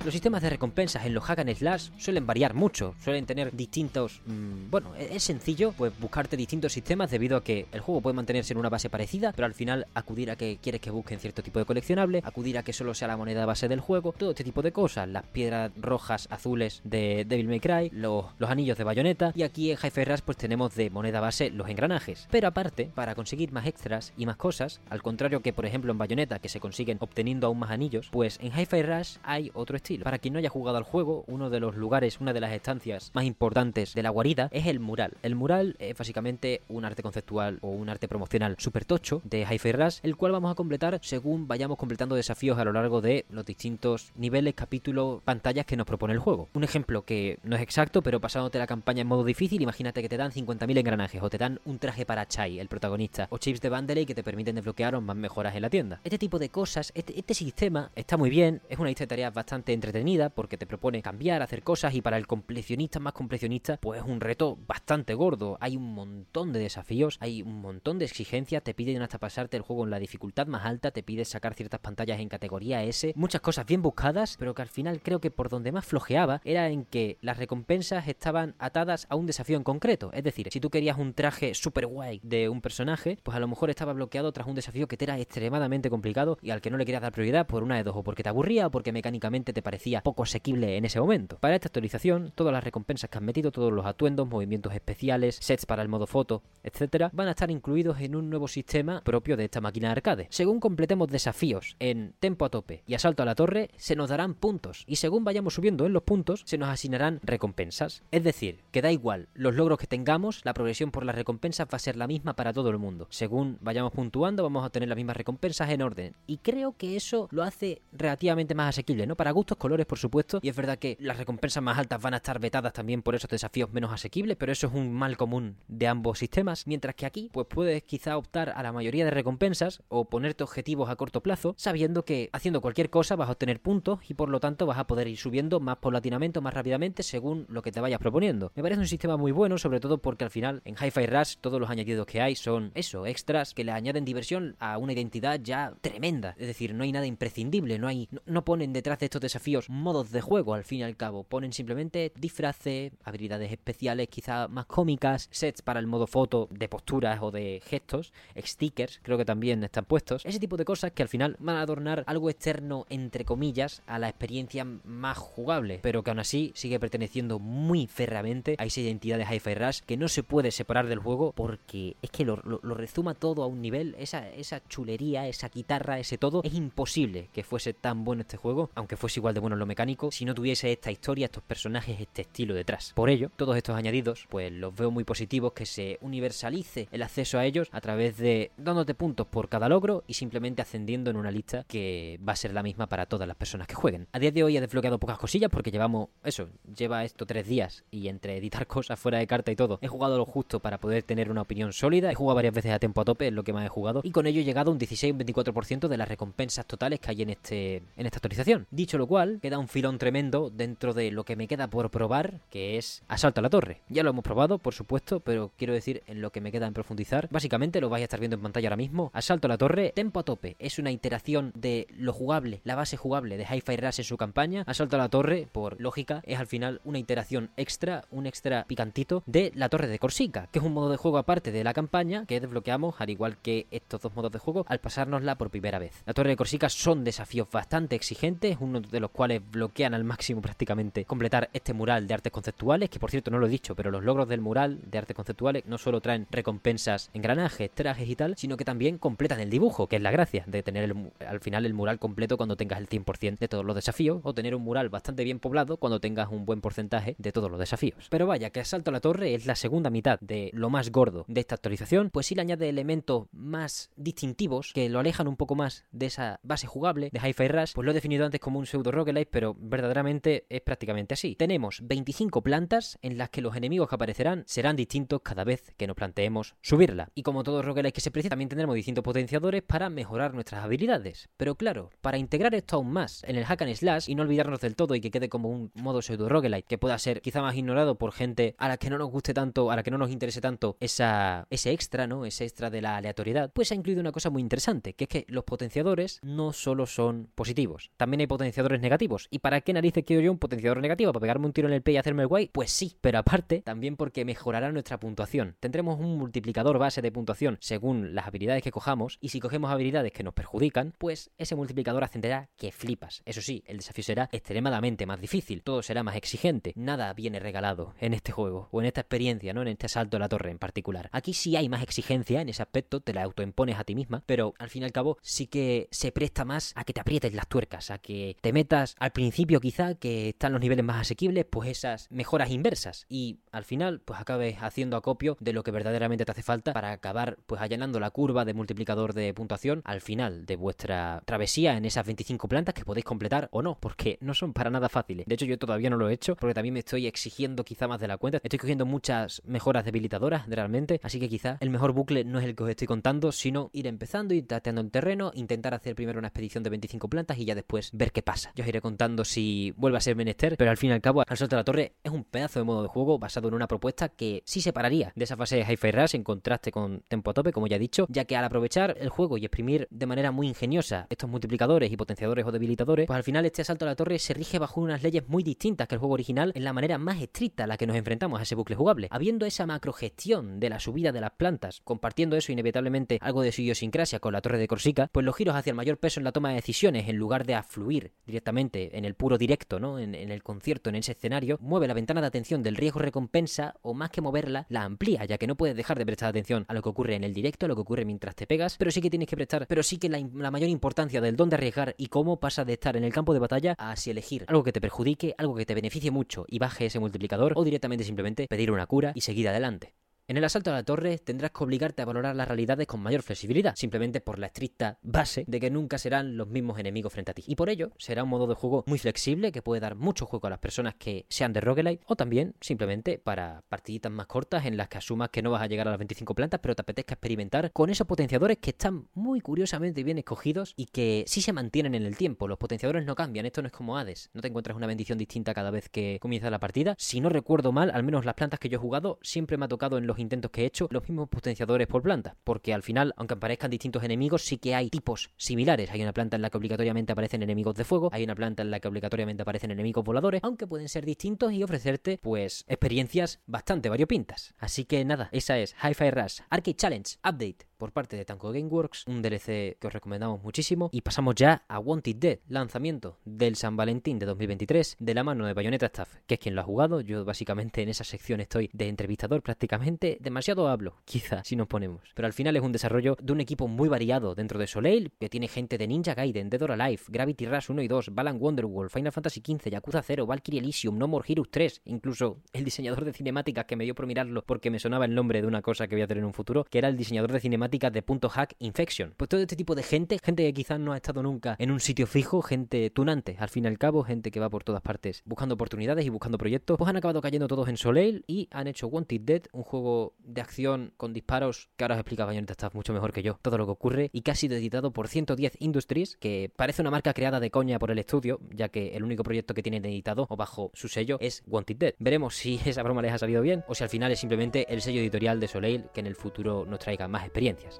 [0.03, 4.21] Los sistemas de recompensas en los hack and slash suelen variar mucho, suelen tener distintos...
[4.25, 8.51] Mmm, bueno, es sencillo pues buscarte distintos sistemas debido a que el juego puede mantenerse
[8.51, 11.59] en una base parecida, pero al final acudir a que quieres que busquen cierto tipo
[11.59, 14.61] de coleccionable, acudir a que solo sea la moneda base del juego, todo este tipo
[14.61, 19.31] de cosas, las piedras rojas, azules de Devil May Cry, los, los anillos de bayoneta,
[19.33, 22.27] y aquí en Hi-Fi Rush pues tenemos de moneda base los engranajes.
[22.29, 25.97] Pero aparte, para conseguir más extras y más cosas, al contrario que por ejemplo en
[25.97, 29.92] bayoneta que se consiguen obteniendo aún más anillos, pues en Hi-Fi Rush hay otro estilo.
[30.01, 33.11] Para quien no haya jugado al juego, uno de los lugares, una de las estancias
[33.13, 35.13] más importantes de la guarida es el mural.
[35.21, 39.73] El mural es básicamente un arte conceptual o un arte promocional super tocho de Hi-Fi
[40.03, 44.11] el cual vamos a completar según vayamos completando desafíos a lo largo de los distintos
[44.15, 46.49] niveles, capítulos, pantallas que nos propone el juego.
[46.53, 50.09] Un ejemplo que no es exacto, pero pasándote la campaña en modo difícil, imagínate que
[50.09, 53.61] te dan 50.000 engranajes o te dan un traje para Chai, el protagonista, o chips
[53.61, 55.99] de Bandele que te permiten desbloquear más mejoras en la tienda.
[56.03, 59.33] Este tipo de cosas, este, este sistema está muy bien, es una lista de tareas
[59.33, 64.01] bastante entretenida porque te propone cambiar, hacer cosas y para el completionista más completionista pues
[64.01, 65.57] es un reto bastante gordo.
[65.59, 69.63] Hay un montón de desafíos, hay un montón de exigencias, te piden hasta pasarte el
[69.63, 73.41] juego en la dificultad más alta, te pide sacar ciertas pantallas en categoría S, muchas
[73.41, 76.85] cosas bien buscadas, pero que al final creo que por donde más flojeaba era en
[76.85, 80.11] que las recompensas estaban atadas a un desafío en concreto.
[80.13, 83.47] Es decir, si tú querías un traje super guay de un personaje, pues a lo
[83.47, 86.77] mejor estaba bloqueado tras un desafío que te era extremadamente complicado y al que no
[86.77, 89.51] le querías dar prioridad por una de dos, o porque te aburría o porque mecánicamente
[89.51, 89.72] te parecía
[90.03, 91.37] poco asequible en ese momento.
[91.39, 95.65] Para esta actualización, todas las recompensas que han metido, todos los atuendos, movimientos especiales, sets
[95.65, 99.45] para el modo foto, etcétera, van a estar incluidos en un nuevo sistema propio de
[99.45, 100.27] esta máquina de arcade.
[100.29, 104.33] Según completemos desafíos en tempo a tope y asalto a la torre, se nos darán
[104.33, 108.03] puntos y según vayamos subiendo en los puntos, se nos asignarán recompensas.
[108.11, 111.75] Es decir, que da igual los logros que tengamos, la progresión por las recompensas va
[111.75, 113.07] a ser la misma para todo el mundo.
[113.09, 116.15] Según vayamos puntuando, vamos a tener las mismas recompensas en orden.
[116.27, 119.15] Y creo que eso lo hace relativamente más asequible, ¿no?
[119.15, 120.39] Para gustos, colores, por supuesto.
[120.41, 123.29] Y es verdad que las recompensas más altas van a estar vetadas también por esos
[123.29, 126.67] desafíos menos asequibles, pero eso es un mal común de ambos sistemas.
[126.67, 130.89] Mientras que aquí, pues puedes quizá optar a la mayoría de recompensas o ponerte objetivos
[130.89, 134.41] a corto plazo, sabiendo que haciendo cualquier cosa vas a obtener puntos y por lo
[134.41, 137.99] tanto vas a poder ir subiendo más paulatinamente más rápidamente según lo que te vayas
[137.99, 138.51] proponiendo.
[138.55, 141.59] Me parece un sistema muy bueno, sobre todo porque al final en Hi-Fi Rush todos
[141.59, 145.73] los añadidos que hay son eso, extras que le añaden diversión a una identidad ya
[145.81, 146.35] tremenda.
[146.37, 150.11] Es decir, no hay nada imprescindible, no hay no ponen detrás de estos desafíos modos
[150.11, 155.27] de juego al fin y al cabo, ponen simplemente disfraces, habilidades especiales quizá más cómicas,
[155.31, 159.85] sets para el modo foto de posturas o de gestos, stickers, creo que también están
[159.85, 163.81] puestos, ese tipo de cosas que al final van a adornar algo externo entre comillas
[163.87, 168.81] a la experiencia más jugable, pero que aún así sigue perteneciendo muy ferramente a esa
[168.81, 172.37] identidad de Hi-Fi Rush que no se puede separar del juego porque es que lo,
[172.37, 174.23] lo, rezuma todo a un nivel, esa,
[174.67, 179.19] chulería, esa guitarra, ese todo, es imposible que fuese tan bueno este juego, aunque fuese
[179.19, 182.53] igual de bueno en lo mecánico si no tuviese esta historia, estos personajes, este estilo
[182.53, 182.93] detrás.
[182.95, 187.37] Por ello, todos estos añadidos, pues los veo muy positivos que se universalice el acceso
[187.37, 191.29] a ellos a través de dándote puntos por cada logro y simplemente ascendiendo en una
[191.29, 194.07] lista que va a ser la misma para todas las personas que jueguen.
[194.13, 197.83] A día de hoy he desbloqueado pocas cosillas porque llevamos, eso, lleva esto tres días
[197.91, 201.03] y entre editar cosas fuera de carta y todo, he jugado lo justo para poder
[201.03, 202.09] tener una opinión sólida.
[202.09, 204.11] He jugado varias veces a tiempo a tope, es lo que más he jugado, y
[204.11, 207.83] con ello he llegado a un 16-24% de las recompensas totales que hay en, este,
[207.97, 208.67] en esta actualización.
[208.71, 212.39] Dicho lo cual, queda un filón tremendo dentro de lo que me queda por probar,
[212.49, 213.81] que es Asalto a la Torre.
[213.89, 216.73] Ya lo hemos probado, por supuesto, pero quiero decir en lo que me queda en
[216.73, 217.27] profundizar.
[217.31, 219.11] Básicamente lo vais a estar viendo en pantalla ahora mismo.
[219.13, 220.55] Asalto a la Torre, tempo a tope.
[220.59, 224.63] Es una iteración de lo jugable, la base jugable de Hi-Fi Rush en su campaña.
[224.67, 229.23] Asalto a la Torre, por lógica, es al final una iteración extra, un extra picantito
[229.25, 232.25] de la Torre de Corsica, que es un modo de juego aparte de la campaña
[232.25, 236.03] que desbloqueamos, al igual que estos dos modos de juego, al pasárnosla por primera vez.
[236.05, 240.41] La Torre de Corsica son desafíos bastante exigentes, uno de los cuales bloquean al máximo
[240.41, 243.91] prácticamente completar este mural de artes conceptuales, que por cierto no lo he dicho, pero
[243.91, 248.35] los logros del mural de artes conceptuales no solo traen recompensas, engranajes, trajes y tal,
[248.37, 250.93] sino que también completan el dibujo, que es la gracia de tener
[251.27, 254.55] al final el mural completo cuando tengas el 100% de todos los desafíos, o tener
[254.55, 258.07] un mural bastante bien poblado cuando tengas un buen porcentaje de todos los desafíos.
[258.09, 261.25] Pero vaya, que Asalto a la Torre es la segunda mitad de lo más gordo
[261.27, 265.55] de esta actualización, pues sí le añade elementos más distintivos que lo alejan un poco
[265.55, 268.65] más de esa base jugable de Hi-Fi Rush, pues lo he definido antes como un
[268.65, 268.91] pseudo
[269.29, 271.35] pero verdaderamente es prácticamente así.
[271.35, 275.87] Tenemos 25 plantas en las que los enemigos que aparecerán serán distintos cada vez que
[275.87, 277.09] nos planteemos subirla.
[277.15, 281.29] Y como todo roguelite que se precisa, también tendremos distintos potenciadores para mejorar nuestras habilidades.
[281.37, 284.59] Pero claro, para integrar esto aún más en el hack and slash y no olvidarnos
[284.61, 287.55] del todo y que quede como un modo pseudo roguelite que pueda ser quizá más
[287.55, 290.11] ignorado por gente a la que no nos guste tanto, a la que no nos
[290.11, 292.25] interese tanto esa, ese extra, ¿no?
[292.25, 295.25] Ese extra de la aleatoriedad, pues ha incluido una cosa muy interesante, que es que
[295.27, 298.92] los potenciadores no solo son positivos, también hay potenciadores negativos.
[299.29, 301.11] ¿Y para qué narices quiero yo un potenciador negativo?
[301.11, 302.49] ¿Para pegarme un tiro en el pie y hacerme el guay?
[302.51, 305.55] Pues sí, pero aparte, también porque mejorará nuestra puntuación.
[305.59, 310.11] Tendremos un multiplicador base de puntuación según las habilidades que cojamos, y si cogemos habilidades
[310.11, 313.21] que nos perjudican, pues ese multiplicador ascenderá que flipas.
[313.25, 317.95] Eso sí, el desafío será extremadamente más difícil, todo será más exigente, nada viene regalado
[317.99, 319.61] en este juego, o en esta experiencia, ¿no?
[319.61, 321.09] En este salto a la torre en particular.
[321.11, 324.53] Aquí sí hay más exigencia en ese aspecto, te la autoimpones a ti misma, pero
[324.59, 327.47] al fin y al cabo sí que se presta más a que te aprietes las
[327.47, 331.69] tuercas, a que te metas al principio quizá que están los niveles más asequibles, pues
[331.69, 336.31] esas mejoras inversas y al final pues acabes haciendo acopio de lo que verdaderamente te
[336.31, 340.55] hace falta para acabar pues allanando la curva de multiplicador de puntuación al final de
[340.55, 344.69] vuestra travesía en esas 25 plantas que podéis completar o no, porque no son para
[344.69, 345.25] nada fáciles.
[345.25, 347.99] De hecho yo todavía no lo he hecho porque también me estoy exigiendo quizá más
[347.99, 348.39] de la cuenta.
[348.43, 352.55] Estoy cogiendo muchas mejoras debilitadoras realmente, así que quizá el mejor bucle no es el
[352.55, 356.27] que os estoy contando, sino ir empezando, ir tateando el terreno, intentar hacer primero una
[356.27, 358.51] expedición de 25 plantas y ya después ver qué pasa.
[358.55, 361.23] Yo os iré contando si vuelve a ser menester, pero al fin y al cabo,
[361.25, 363.67] al salto de la torre es un pedazo de modo de juego basado en una
[363.67, 367.33] propuesta que sí separaría de esa fase de Hi-Fi Rush en contraste con Tempo a
[367.33, 370.31] tope, como ya he dicho, ya que al aprovechar el juego y exprimir de manera
[370.31, 373.95] muy ingeniosa estos multiplicadores y potenciadores o debilitadores, pues al final este asalto a la
[373.95, 376.97] torre se rige bajo unas leyes muy distintas que el juego original en la manera
[376.97, 379.07] más estricta a la que nos enfrentamos a ese bucle jugable.
[379.11, 383.61] Habiendo esa macrogestión de la subida de las plantas, compartiendo eso inevitablemente algo de su
[383.61, 386.31] idiosincrasia con la torre de Corsica, pues los giros hacia el mayor peso en la
[386.31, 389.99] toma de decisiones en lugar de afluir directamente en el puro directo, ¿no?
[389.99, 393.93] En, el concierto, en ese escenario, mueve la ventana de atención del riesgo recompensa o
[393.93, 396.81] más que moverla, la amplía, ya que no puedes dejar de prestar atención a lo
[396.81, 399.09] que ocurre en el directo, a lo que ocurre mientras te pegas, pero sí que
[399.09, 402.39] tienes que prestar, pero sí que la, la mayor importancia del dónde arriesgar y cómo
[402.39, 405.35] pasa de estar en el campo de batalla a si elegir algo que te perjudique,
[405.37, 409.11] algo que te beneficie mucho y baje ese multiplicador o directamente simplemente pedir una cura
[409.15, 409.93] y seguir adelante.
[410.25, 413.23] En el asalto a la torre tendrás que obligarte a valorar las realidades con mayor
[413.23, 417.33] flexibilidad, simplemente por la estricta base de que nunca serán los mismos enemigos frente a
[417.33, 417.43] ti.
[417.45, 420.47] Y por ello será un modo de juego muy flexible que puede dar mucho juego
[420.47, 424.77] a las personas que sean de roguelite o también simplemente para partiditas más cortas en
[424.77, 427.15] las que asumas que no vas a llegar a las 25 plantas pero te apetezca
[427.15, 431.95] experimentar con esos potenciadores que están muy curiosamente bien escogidos y que sí se mantienen
[431.95, 432.47] en el tiempo.
[432.47, 435.53] Los potenciadores no cambian, esto no es como Hades, no te encuentras una bendición distinta
[435.53, 436.95] cada vez que comienza la partida.
[436.97, 439.67] Si no recuerdo mal, al menos las plantas que yo he jugado siempre me ha
[439.67, 443.13] tocado en los intentos que he hecho los mismos potenciadores por planta, porque al final,
[443.17, 445.89] aunque aparezcan distintos enemigos, sí que hay tipos similares.
[445.91, 448.71] Hay una planta en la que obligatoriamente aparecen enemigos de fuego, hay una planta en
[448.71, 453.89] la que obligatoriamente aparecen enemigos voladores, aunque pueden ser distintos y ofrecerte, pues, experiencias bastante
[453.89, 454.53] variopintas.
[454.57, 459.03] Así que nada, esa es Hi-Fi Rush Arcade Challenge Update por parte de Tanko Gameworks,
[459.07, 460.89] un DLC que os recomendamos muchísimo.
[460.93, 465.45] Y pasamos ya a Wanted Dead, lanzamiento del San Valentín de 2023, de la mano
[465.45, 467.01] de Bayonetta Staff, que es quien lo ha jugado.
[467.01, 470.17] Yo básicamente en esa sección estoy de entrevistador prácticamente.
[470.21, 472.09] Demasiado hablo, quizá, si nos ponemos.
[472.15, 475.27] Pero al final es un desarrollo de un equipo muy variado dentro de Soleil, que
[475.27, 478.91] tiene gente de Ninja Gaiden, Dead or Alive, Gravity Rush 1 y 2, Balan Wonderworld,
[478.91, 483.11] Final Fantasy XV, Yakuza 0, Valkyrie Elysium, No More Heroes 3, incluso el diseñador de
[483.11, 485.95] cinemáticas que me dio por mirarlo porque me sonaba el nombre de una cosa que
[485.95, 488.55] voy a tener en un futuro, que era el diseñador de cinemáticas de Punto Hack
[488.59, 489.13] Infection.
[489.17, 491.79] Pues todo este tipo de gente, gente que quizás no ha estado nunca en un
[491.79, 495.23] sitio fijo, gente tunante, al fin y al cabo, gente que va por todas partes
[495.25, 498.87] buscando oportunidades y buscando proyectos, pues han acabado cayendo todos en Soleil y han hecho
[498.87, 502.93] Wanted Dead, un juego de acción con disparos que ahora os explica Bayonetta Staff mucho
[502.93, 506.51] mejor que yo todo lo que ocurre y que ha editado por 110 Industries, que
[506.55, 509.63] parece una marca creada de coña por el estudio, ya que el único proyecto que
[509.63, 511.93] tienen editado o bajo su sello es Wanted Dead.
[511.99, 514.81] Veremos si esa broma les ha salido bien o si al final es simplemente el
[514.81, 517.25] sello editorial de Soleil que en el futuro nos traiga más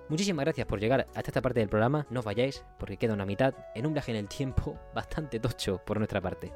[0.09, 3.25] Muchísimas gracias por llegar hasta esta parte del programa, no os vayáis porque queda una
[3.25, 6.51] mitad en un viaje en el tiempo bastante tocho por nuestra parte.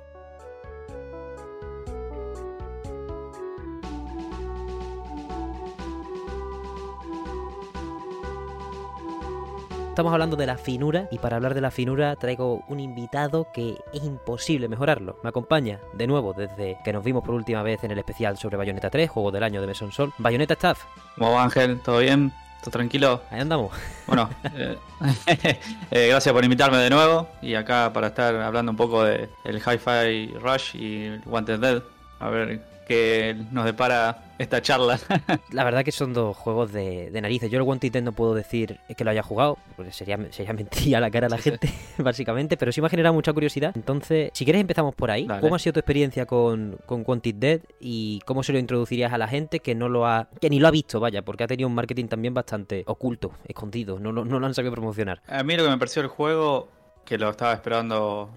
[9.97, 13.79] Estamos hablando de la finura y para hablar de la finura traigo un invitado que
[13.91, 15.17] es imposible mejorarlo.
[15.23, 18.57] Me acompaña de nuevo desde que nos vimos por última vez en el especial sobre
[18.57, 20.13] Bayonetta 3, juego del año de Mesón Sol.
[20.19, 20.83] Bayonetta Staff.
[21.17, 21.79] ¿Cómo va Ángel?
[21.79, 22.31] ¿Todo bien?
[22.61, 23.21] ¿Todo tranquilo?
[23.29, 23.71] Ahí andamos.
[24.07, 24.77] Bueno, eh,
[25.91, 29.57] eh, gracias por invitarme de nuevo y acá para estar hablando un poco de el
[29.57, 31.83] Hi-Fi Rush y Wanted Dead.
[32.19, 34.99] A ver que nos depara esta charla.
[35.51, 37.51] la verdad que son dos juegos de, narices.
[37.51, 40.99] Yo el Wanted Dead no puedo decir que lo haya jugado, porque sería, sería mentira
[40.99, 43.73] la cara a la gente, básicamente, pero sí me ha generado mucha curiosidad.
[43.75, 45.27] Entonces, si quieres empezamos por ahí.
[45.41, 49.17] ¿Cómo ha sido tu experiencia con, con Wanted Dead y cómo se lo introducirías a
[49.17, 51.67] la gente que no lo ha, que ni lo ha visto, vaya, porque ha tenido
[51.67, 55.21] un marketing también bastante oculto, escondido, no, no, no lo han sabido promocionar?
[55.27, 56.69] A mí lo que me pareció el juego
[57.07, 58.29] que lo estaba esperando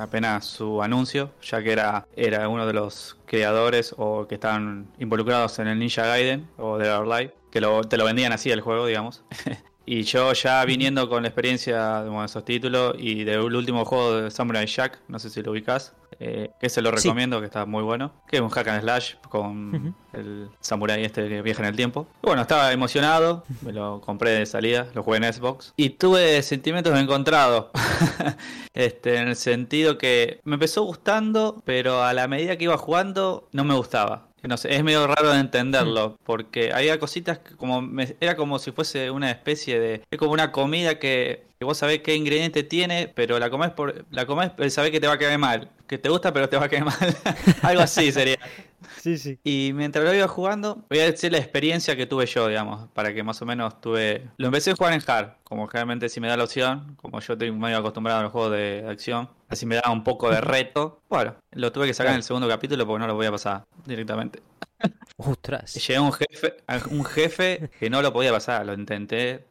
[0.00, 5.58] apenas su anuncio, ya que era, era uno de los creadores o que estaban involucrados
[5.58, 8.86] en el Ninja Gaiden o The Live, que lo, te lo vendían así el juego,
[8.86, 9.22] digamos.
[9.88, 14.30] Y yo ya viniendo con la experiencia de esos títulos y del último juego de
[14.32, 17.84] Samurai Jack, no sé si lo ubicás, eh, que se lo recomiendo, que está muy
[17.84, 21.76] bueno, que es un hack and slash con el samurai este que viaja en el
[21.76, 22.08] tiempo.
[22.22, 26.98] bueno, estaba emocionado, me lo compré de salida, lo jugué en Xbox y tuve sentimientos
[26.98, 27.66] encontrados,
[28.74, 33.48] este, en el sentido que me empezó gustando, pero a la medida que iba jugando
[33.52, 36.24] no me gustaba no sé, es medio raro de entenderlo, mm.
[36.24, 37.82] porque había cositas que como
[38.20, 42.14] era como si fuese una especie de es como una comida que, vos sabés qué
[42.14, 45.70] ingrediente tiene, pero la comés por la comés, sabés que te va a quedar mal,
[45.86, 47.16] que te gusta pero te va a quedar mal.
[47.62, 48.38] Algo así sería.
[49.00, 49.38] Sí, sí.
[49.44, 53.12] Y mientras lo iba jugando, voy a decir la experiencia que tuve yo, digamos, para
[53.14, 54.28] que más o menos tuve.
[54.36, 57.32] Lo empecé a jugar en hard, como generalmente si me da la opción, como yo
[57.34, 61.00] estoy medio acostumbrado a los juegos de acción, así me da un poco de reto.
[61.08, 63.64] Bueno, lo tuve que sacar en el segundo capítulo porque no lo voy a pasar
[63.84, 64.42] directamente.
[65.16, 65.74] Ostras.
[65.74, 69.46] Llegué a un jefe, a un jefe que no lo podía pasar, lo intenté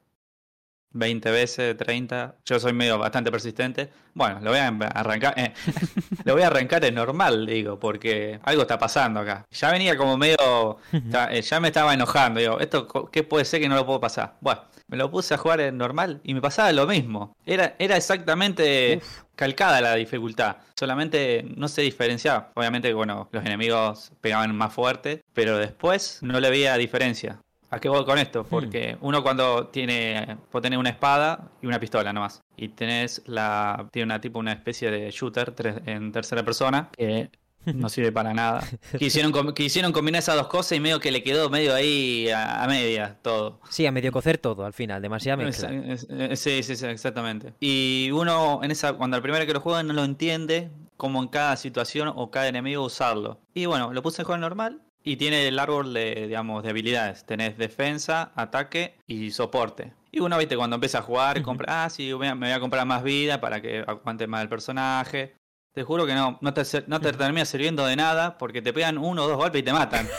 [0.95, 2.35] 20 veces, 30.
[2.45, 3.89] Yo soy medio bastante persistente.
[4.13, 5.33] Bueno, lo voy a arrancar.
[5.37, 5.53] Eh,
[6.23, 9.45] lo voy a arrancar en normal, digo, porque algo está pasando acá.
[9.51, 10.77] Ya venía como medio.
[11.09, 12.39] Ya, eh, me estaba enojando.
[12.39, 14.35] Digo, ¿esto qué puede ser que no lo puedo pasar?
[14.39, 17.35] Bueno, me lo puse a jugar en normal y me pasaba lo mismo.
[17.45, 19.01] Era, era exactamente
[19.35, 20.57] calcada la dificultad.
[20.75, 22.51] Solamente no se diferenciaba.
[22.55, 27.39] Obviamente, bueno, los enemigos pegaban más fuerte, pero después no le veía diferencia.
[27.75, 28.43] ¿A qué voy con esto?
[28.43, 28.49] Hmm.
[28.49, 32.41] Porque uno cuando tiene, puede tener una espada y una pistola nomás.
[32.55, 35.53] Y tenés la, tiene una tipo, una especie de shooter
[35.85, 37.29] en tercera persona que
[37.65, 38.65] no sirve para nada.
[38.97, 43.17] Quisieron, quisieron combinar esas dos cosas y medio que le quedó medio ahí a, media
[43.21, 43.59] todo.
[43.69, 47.55] Sí, a medio cocer todo al final, demasiado Sí, sí, sí, exactamente.
[47.59, 51.27] Y uno, en esa, cuando el primero que lo juega no lo entiende, como en
[51.27, 53.41] cada situación o cada enemigo usarlo.
[53.53, 57.25] Y bueno, lo puse en juego normal y tiene el árbol de, digamos, de habilidades.
[57.25, 59.93] Tenés defensa, ataque y soporte.
[60.11, 63.03] Y uno, viste, cuando empieza a jugar, compra, ah, sí, me voy a comprar más
[63.03, 65.35] vida para que aguante más el personaje.
[65.73, 68.97] Te juro que no, no te, no te termina sirviendo de nada porque te pegan
[68.97, 70.07] uno o dos golpes y te matan.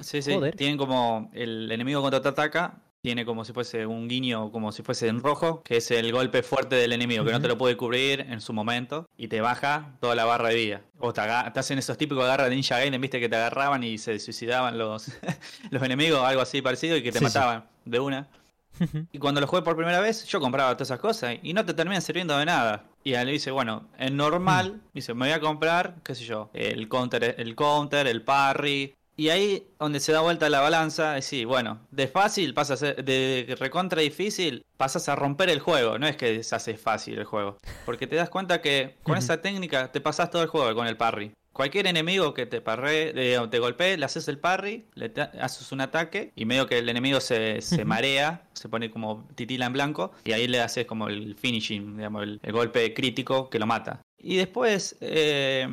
[0.00, 0.34] Sí, sí.
[0.56, 4.82] Tienen como el enemigo cuando te ataca, tiene como si fuese un guiño, como si
[4.82, 7.76] fuese en rojo, que es el golpe fuerte del enemigo, que no te lo puede
[7.76, 10.82] cubrir en su momento y te baja toda la barra de vida.
[10.98, 14.18] O te, hacen esos típicos agarra de Ninja Gaiden, viste que te agarraban y se
[14.18, 15.10] suicidaban los,
[15.70, 18.28] los enemigos, algo así parecido, y que te mataban de una.
[19.12, 21.74] y cuando lo jugué por primera vez, yo compraba todas esas cosas y no te
[21.74, 22.84] terminan sirviendo de nada.
[23.02, 26.88] Y le dice, bueno, en normal, dice, me voy a comprar, qué sé yo, el
[26.88, 31.44] counter, el counter, el parry, Y ahí donde se da vuelta la balanza, es sí,
[31.44, 36.06] bueno, de fácil pasa a ser, de recontra difícil, pasas a romper el juego, no
[36.06, 39.92] es que se hace fácil el juego, porque te das cuenta que con esa técnica
[39.92, 41.34] te pasas todo el juego con el parry.
[41.52, 45.82] Cualquier enemigo que te parre, eh, te golpee, le haces el parry, le haces un
[45.82, 50.12] ataque y medio que el enemigo se, se marea, se pone como titila en blanco
[50.24, 54.00] y ahí le haces como el finishing, digamos, el, golpe crítico que lo mata.
[54.16, 55.68] Y después, eh,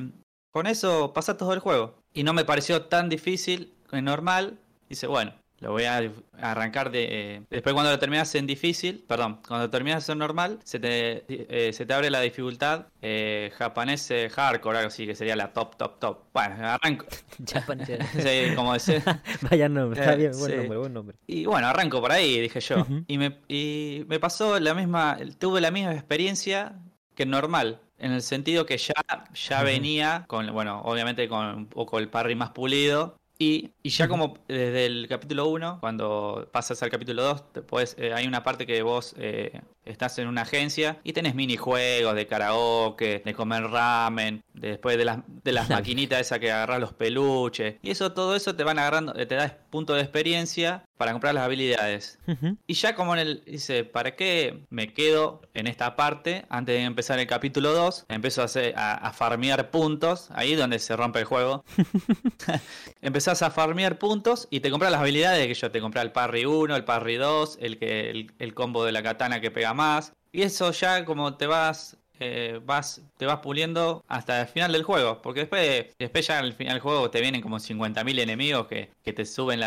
[0.51, 1.96] con eso pasa todo el juego.
[2.17, 4.57] Y no me pareció tan difícil, normal.
[4.89, 6.01] Dice, bueno, lo voy a
[6.41, 7.07] arrancar de.
[7.09, 11.71] Eh, después, cuando lo terminas en difícil, perdón, cuando terminas en normal, se te, eh,
[11.73, 15.99] se te abre la dificultad eh, japonés hardcore, algo así, que sería la top, top,
[15.99, 16.23] top.
[16.33, 17.05] Bueno, arranco.
[17.53, 17.87] Japonés.
[18.17, 19.03] sí, como decir.
[19.51, 21.17] Vaya nombre, está bien, buen nombre, buen nombre.
[21.27, 22.83] Y bueno, arranco por ahí, dije yo.
[23.05, 25.19] y, me, y me pasó la misma.
[25.37, 26.79] Tuve la misma experiencia
[27.13, 27.81] que normal.
[27.97, 28.93] En el sentido que ya,
[29.33, 33.17] ya venía con, bueno, obviamente con un poco el parry más pulido.
[33.39, 37.61] Y, ya como desde el capítulo 1, cuando pasas al capítulo 2, te
[37.97, 42.25] eh, hay una parte que vos eh, estás en una agencia y tenés minijuegos de
[42.25, 47.75] karaoke, de comer ramen, después de las, de las maquinitas esas que agarras los peluches.
[47.83, 51.43] Y eso, todo eso te van agarrando, te da punto de experiencia para comprar las
[51.43, 52.19] habilidades.
[52.65, 56.83] Y ya como en el, dice, ¿para qué me quedo en esta parte antes de
[56.83, 58.05] empezar el capítulo 2?
[58.09, 61.63] Empiezo a, hacer, a, farmear puntos, ahí donde se rompe el juego.
[63.01, 66.45] Empezás a farmear puntos y te compras las habilidades que yo te compré el parry
[66.45, 70.13] 1, el parry 2, el, que, el, el combo de la katana que pega más.
[70.31, 74.83] Y eso ya como te vas eh, vas, te vas puliendo hasta el final del
[74.83, 75.21] juego.
[75.21, 79.25] Porque después, después ya al final del juego te vienen como 50.000 enemigos que, te
[79.25, 79.61] suben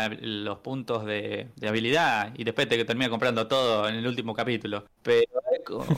[0.45, 4.85] los puntos de, habilidad y después te termina comprando todo en el último capítulo.
[5.01, 5.41] Pero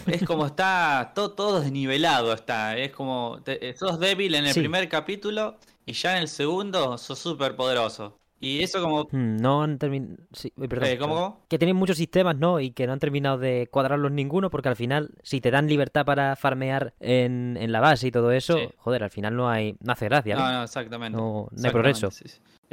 [0.08, 2.34] es como, está todo, todo desnivelado.
[2.34, 3.42] Está, es como
[3.78, 8.18] sos débil en el primer capítulo y ya en el segundo sos súper poderoso.
[8.44, 9.06] Y eso como...
[9.10, 10.18] Hmm, no han terminado...
[10.34, 12.60] Sí, perdón, eh, ¿cómo, Que tienen muchos sistemas, ¿no?
[12.60, 16.04] Y que no han terminado de cuadrarlos ninguno porque al final, si te dan libertad
[16.06, 19.78] para farmear en, en la base y todo eso, joder, al final no hay...
[19.80, 20.36] No hace gracia.
[20.36, 21.18] No, no, exactamente.
[21.18, 22.10] No, hay progreso.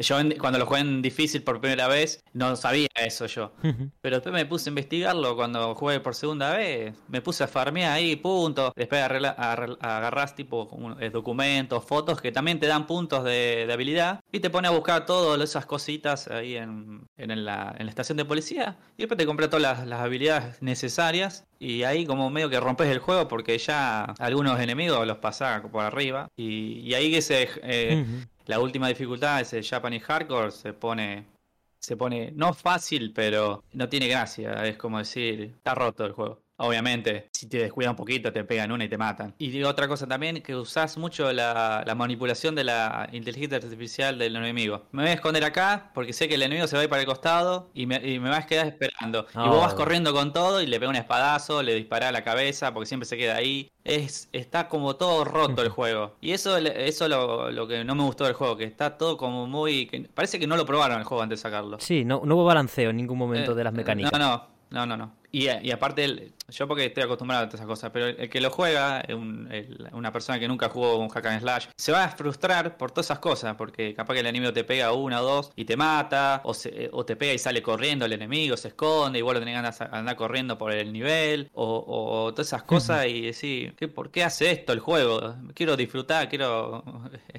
[0.00, 3.52] Yo cuando lo jugué en difícil por primera vez, no sabía eso yo.
[4.00, 6.94] Pero después me puse a investigarlo cuando jugué por segunda vez.
[7.08, 8.72] Me puse a farmear ahí puntos.
[8.74, 10.68] Después agarrás tipo
[11.00, 14.20] eh, documentos, fotos que también te dan puntos de, habilidad.
[14.32, 18.78] Y te pone a buscar todas esas cositas ahí en, la, estación de policía.
[18.96, 21.44] Y después te compré todas las, habilidades necesarias.
[21.58, 25.84] Y ahí como medio que rompes el juego porque ya algunos enemigos los pasás por
[25.84, 26.28] arriba.
[26.36, 27.48] Y, ahí que se...
[27.62, 28.04] Eh,
[28.50, 31.24] la última dificultad, ese Japanese Hardcore, se pone,
[31.78, 34.66] se pone no fácil, pero no tiene gracia.
[34.66, 36.42] Es como decir, está roto el juego.
[36.61, 39.35] Obviamente, si te descuidas un poquito, te pegan una y te matan.
[39.38, 44.37] Y digo otra cosa también, que usás mucho la, manipulación de la inteligencia artificial del
[44.37, 44.87] enemigo.
[44.92, 47.01] Me voy a esconder acá porque sé que el enemigo se va a ir para
[47.01, 49.27] el costado y me, y me vas a quedar esperando.
[49.35, 52.25] Y vos vas corriendo con todo y le pega un espadazo, le dispara a la
[52.25, 53.70] cabeza porque siempre se queda ahí.
[53.85, 56.16] Es, está como todo roto el juego.
[56.20, 59.46] Y eso eso lo, lo que no me gustó del juego, que está todo como
[59.46, 59.87] muy...
[60.12, 61.79] parece que no lo probaron el juego antes de sacarlo.
[61.81, 64.12] Sí, no, no hubo balanceo en ningún momento eh, de las mecánicas.
[64.12, 64.61] No, no.
[64.70, 65.12] No, no, no.
[65.33, 68.50] Y, y aparte, yo porque estoy acostumbrado a todas esas cosas, pero el, que lo
[68.50, 69.02] juega,
[69.92, 73.06] una persona que nunca jugó un hack and slash, se va a frustrar por todas
[73.06, 76.40] esas cosas, porque capaz que el enemigo te pega una o dos y te mata,
[76.44, 79.40] o, se, o te pega y sale corriendo el enemigo, se esconde y vos lo
[79.40, 84.10] tenés que andar, corriendo por el nivel, o, todas esas cosas y decir, ¿qué, ¿por
[84.10, 85.34] qué hace esto el juego?
[85.54, 86.84] Quiero disfrutar, quiero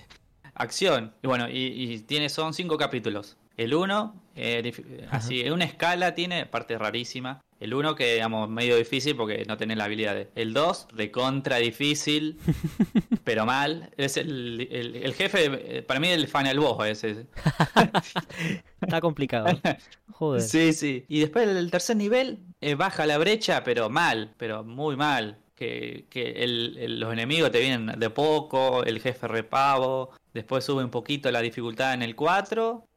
[0.56, 1.14] acción.
[1.22, 3.38] Y bueno, y, y tiene, son cinco capítulos.
[3.58, 7.42] El 1, eh, así, en una escala tiene parte rarísima.
[7.62, 10.16] El 1 que, digamos, medio difícil porque no tenés la habilidad.
[10.16, 10.32] De...
[10.34, 12.40] El 2, contra difícil,
[13.24, 13.92] pero mal.
[13.98, 17.28] Es el, el, jefe, eh, para mí el final boss ese.
[18.82, 19.46] Está complicado.
[20.12, 20.42] Joder.
[20.42, 21.06] Sí, sí.
[21.08, 25.38] Y después el tercer nivel eh, baja la brecha, pero mal, pero muy mal.
[25.54, 30.90] Que, que el, los enemigos te vienen de poco, el jefe repavo, después sube un
[30.90, 32.88] poquito la dificultad en el 4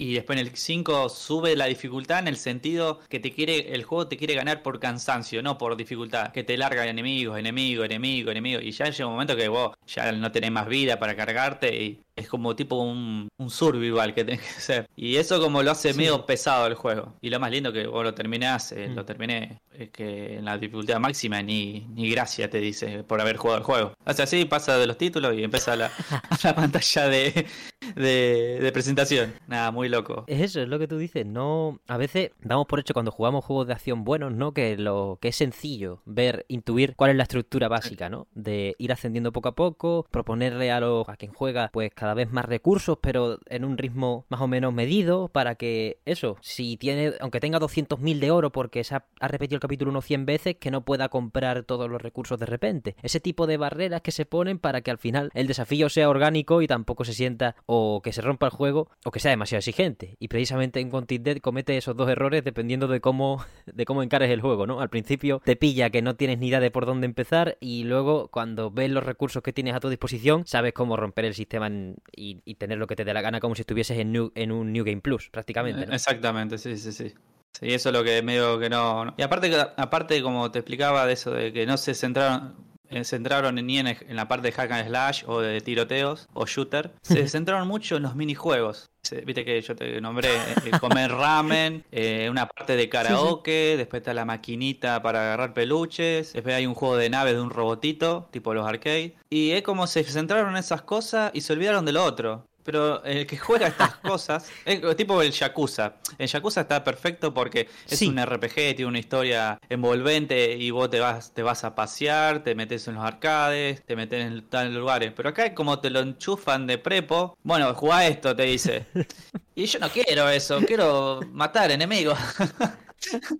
[0.00, 3.84] y después en el 5 sube la dificultad en el sentido que te quiere, el
[3.84, 6.32] juego te quiere ganar por cansancio, no por dificultad.
[6.32, 8.60] Que te larga enemigos, enemigo, enemigo, enemigo.
[8.60, 12.00] Y ya llega un momento que vos ya no tenés más vida para cargarte y
[12.16, 14.86] es como tipo un, un survival que tenés que hacer.
[14.96, 17.14] Y eso como lo hace medio pesado el juego.
[17.20, 18.94] Y lo más lindo que vos lo terminás, eh, mm.
[18.94, 23.36] lo terminé, es que en la dificultad máxima ni, ni gracia te dice por haber
[23.36, 23.92] jugado el juego.
[24.06, 25.90] O sea, así pasa de los títulos y empieza la,
[26.42, 27.46] la pantalla de,
[27.94, 29.34] de, de presentación.
[29.46, 30.24] Nada, muy loco.
[30.26, 31.26] Es eso, es lo que tú dices.
[31.26, 34.52] No, a veces damos por hecho cuando jugamos juegos de acción buenos, ¿no?
[34.52, 38.26] Que lo que es sencillo ver, intuir cuál es la estructura básica, ¿no?
[38.34, 42.30] De ir ascendiendo poco a poco, proponerle a los a quien juega, pues cada vez
[42.30, 47.14] más recursos, pero en un ritmo más o menos medido, para que eso, si tiene,
[47.20, 50.56] aunque tenga 200.000 de oro porque se ha, ha repetido el capítulo unos 100 veces,
[50.56, 52.96] que no pueda comprar todos los recursos de repente.
[53.02, 56.62] Ese tipo de barreras que se ponen para que al final el desafío sea orgánico
[56.62, 60.16] y tampoco se sienta o que se rompa el juego o que sea demasiado exigente.
[60.18, 64.28] Y precisamente en Wanted Dead comete esos dos errores dependiendo de cómo, de cómo encares
[64.30, 64.80] el juego, ¿no?
[64.80, 68.26] Al principio te pilla que no tienes ni idea de por dónde empezar y luego
[68.26, 72.42] cuando ves los recursos que tienes a tu disposición sabes cómo romper el sistema y,
[72.44, 74.84] y tener lo que te dé la gana como si estuvieses en, en un New
[74.84, 75.84] Game Plus, prácticamente.
[75.94, 77.14] Exactamente, sí, sí, sí.
[77.52, 79.04] Sí, eso es lo que medio que no.
[79.04, 79.14] no.
[79.16, 83.54] Y aparte, aparte, como te explicaba, de eso de que no se centraron, eh, centraron
[83.54, 87.28] ni en, en la parte de hack and slash o de tiroteos o shooter, se
[87.28, 88.90] centraron mucho en los minijuegos.
[89.24, 94.12] Viste que yo te nombré eh, comer ramen, eh, una parte de karaoke, después está
[94.12, 98.52] la maquinita para agarrar peluches, después hay un juego de naves de un robotito, tipo
[98.52, 99.16] los arcade.
[99.30, 102.46] Y es como se centraron en esas cosas y se olvidaron de lo otro.
[102.64, 105.94] Pero el que juega estas cosas es tipo el Yakuza.
[106.18, 108.08] El Yakuza está perfecto porque es Sí.
[108.08, 112.54] un RPG, tiene una historia envolvente y vos te vas, te vas a pasear, te
[112.54, 115.12] metes en los arcades, te metes en tales lugares.
[115.16, 118.86] Pero acá como te lo enchufan de prepo, bueno, jugá esto, te dice.
[119.54, 122.18] Y yo no quiero eso, quiero matar enemigos.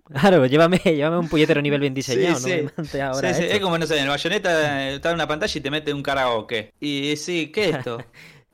[0.08, 2.62] Claro, llévame, llévame un puñetero nivel bien diseñado, Sí, no sí.
[2.62, 3.54] me mantes ahora Sí, esto.
[3.56, 5.92] Es como, no sé, en el bayoneta eh, está en una pantalla y te mete
[5.92, 6.72] un karaoke.
[6.80, 7.98] Y sí, ¿qué es esto?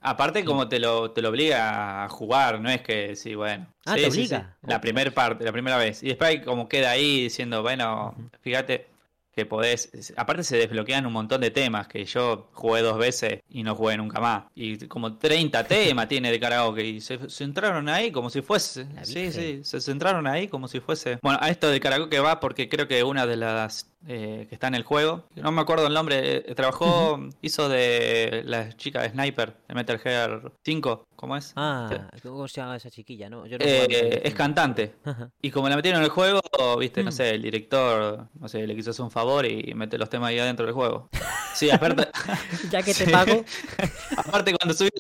[0.01, 3.67] Aparte como te lo, te lo obliga a jugar, no es que sí, bueno.
[3.85, 4.57] Ah, Sí, te obliga.
[4.61, 4.67] sí.
[4.69, 6.03] La primera parte, la primera vez.
[6.03, 8.87] Y después como queda ahí diciendo, bueno, fíjate
[9.35, 9.91] que podés...
[10.17, 13.99] Aparte se desbloquean un montón de temas que yo jugué dos veces y no jugué
[13.99, 14.45] nunca más.
[14.55, 18.87] Y como 30 temas tiene de karaoke y se centraron ahí como si fuese...
[19.03, 21.19] Sí, sí, se centraron ahí como si fuese...
[21.21, 24.69] Bueno, a esto de karaoke va porque creo que una de las eh, que está
[24.69, 29.11] en el juego, no me acuerdo el nombre, eh, trabajó, hizo de la chica de
[29.11, 31.53] Sniper de Metal Gear 5, ¿cómo es?
[31.57, 33.29] Ah, ¿cómo se llama esa chiquilla?
[33.31, 34.95] No, yo no Eh, es cantante.
[35.05, 35.31] Ajá.
[35.43, 36.41] Y como la metieron en el juego,
[36.79, 37.13] viste, no Mm.
[37.13, 40.39] sé, el director, no sé, le quiso hacer un favor y mete los temas ahí
[40.39, 41.09] adentro del juego.
[41.55, 42.09] Sí, aparte,
[42.71, 43.11] ya que te Sí.
[43.11, 43.45] pago,
[44.17, 44.91] aparte cuando subí,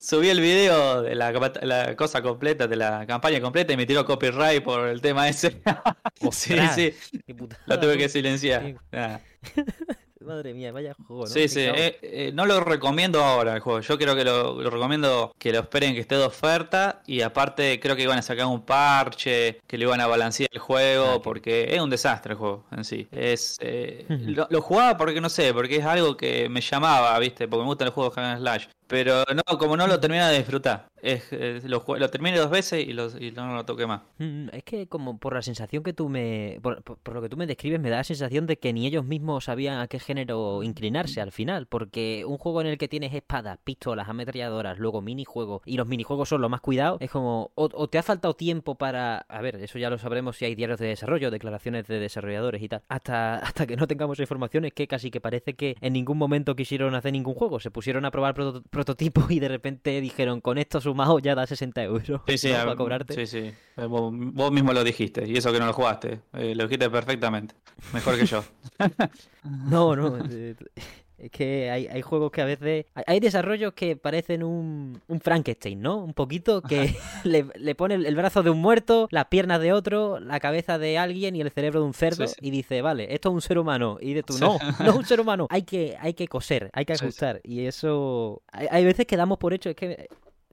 [0.00, 4.64] subí el video de la, cosa completa, de la campaña completa y me tiró copyright
[4.64, 5.60] por el tema ese.
[6.32, 6.94] sí, sí,
[7.66, 8.74] lo tuve que silenciar.
[8.92, 9.62] Sí.
[10.30, 11.26] Madre mía, vaya juego, ¿no?
[11.28, 13.80] Sí, sí, eh, eh, no lo recomiendo ahora el juego.
[13.80, 17.02] Yo creo que lo, lo recomiendo que lo esperen que esté de oferta.
[17.06, 20.58] Y aparte, creo que iban a sacar un parche, que le iban a balancear el
[20.60, 23.08] juego, Ah, porque es un desastre el juego en sí.
[23.10, 27.48] Es eh, lo, lo jugaba porque no sé, porque es algo que me llamaba, ¿viste?
[27.48, 28.66] Porque me gustan los juegos de Slash.
[28.86, 30.89] Pero no, como no lo termina de disfrutar.
[31.02, 32.92] Es, eh, lo, lo dos veces y,
[33.32, 34.02] no lo toqué más.
[34.18, 36.58] Mm, Es que como por la sensación que tú me...
[36.62, 36.82] Por,
[37.12, 39.78] lo que tú me describes me da la sensación de que ni ellos mismos sabían
[39.80, 44.08] a qué género inclinarse al final, porque un juego en el que tienes espadas, pistolas,
[44.08, 47.50] ametralladoras, luego minijuegos, y los minijuegos son lo más cuidados, es como...
[47.54, 49.18] O, te ha faltado tiempo para...
[49.28, 52.68] A ver, eso ya lo sabremos si hay diarios de desarrollo, declaraciones de desarrolladores y
[52.68, 52.82] tal.
[52.88, 56.54] Hasta, hasta que no tengamos información es que casi que parece que en ningún momento
[56.56, 60.58] quisieron hacer ningún juego, se pusieron a probar proto- prototipos y de repente dijeron, con
[60.58, 62.56] esto sumado ya da 60 euros Sí, sí, ¿no?
[62.56, 63.14] a- para cobrarte.
[63.14, 63.52] sí, sí.
[63.76, 66.20] Eh, Vos, vos mismo lo dijiste, y eso que no lo jugaste.
[66.34, 67.54] Eh, lo dijiste perfectamente.
[67.92, 68.42] Mejor que yo.
[69.44, 70.18] No, no.
[70.30, 70.54] eh,
[71.18, 72.86] Es que hay, hay juegos que a veces.
[73.06, 75.98] hay- desarrollos que parecen un, un Frankenstein, ¿no?
[75.98, 80.18] Un poquito que le, le pone el, brazo de un muerto, las piernas de otro,
[80.18, 82.26] la cabeza de alguien y el cerebro de un cerdo.
[82.26, 82.46] Sí, sí.
[82.48, 83.98] Y dice, vale, esto es un ser humano.
[84.00, 84.40] Y de tú, Sí.
[84.40, 85.46] no, no es un ser humano.
[85.50, 87.40] Hay que, hay que coser, hay que ajustar.
[87.44, 88.42] Y eso.
[88.52, 89.68] Hay, hay veces que damos por hecho.
[89.70, 90.08] Es que.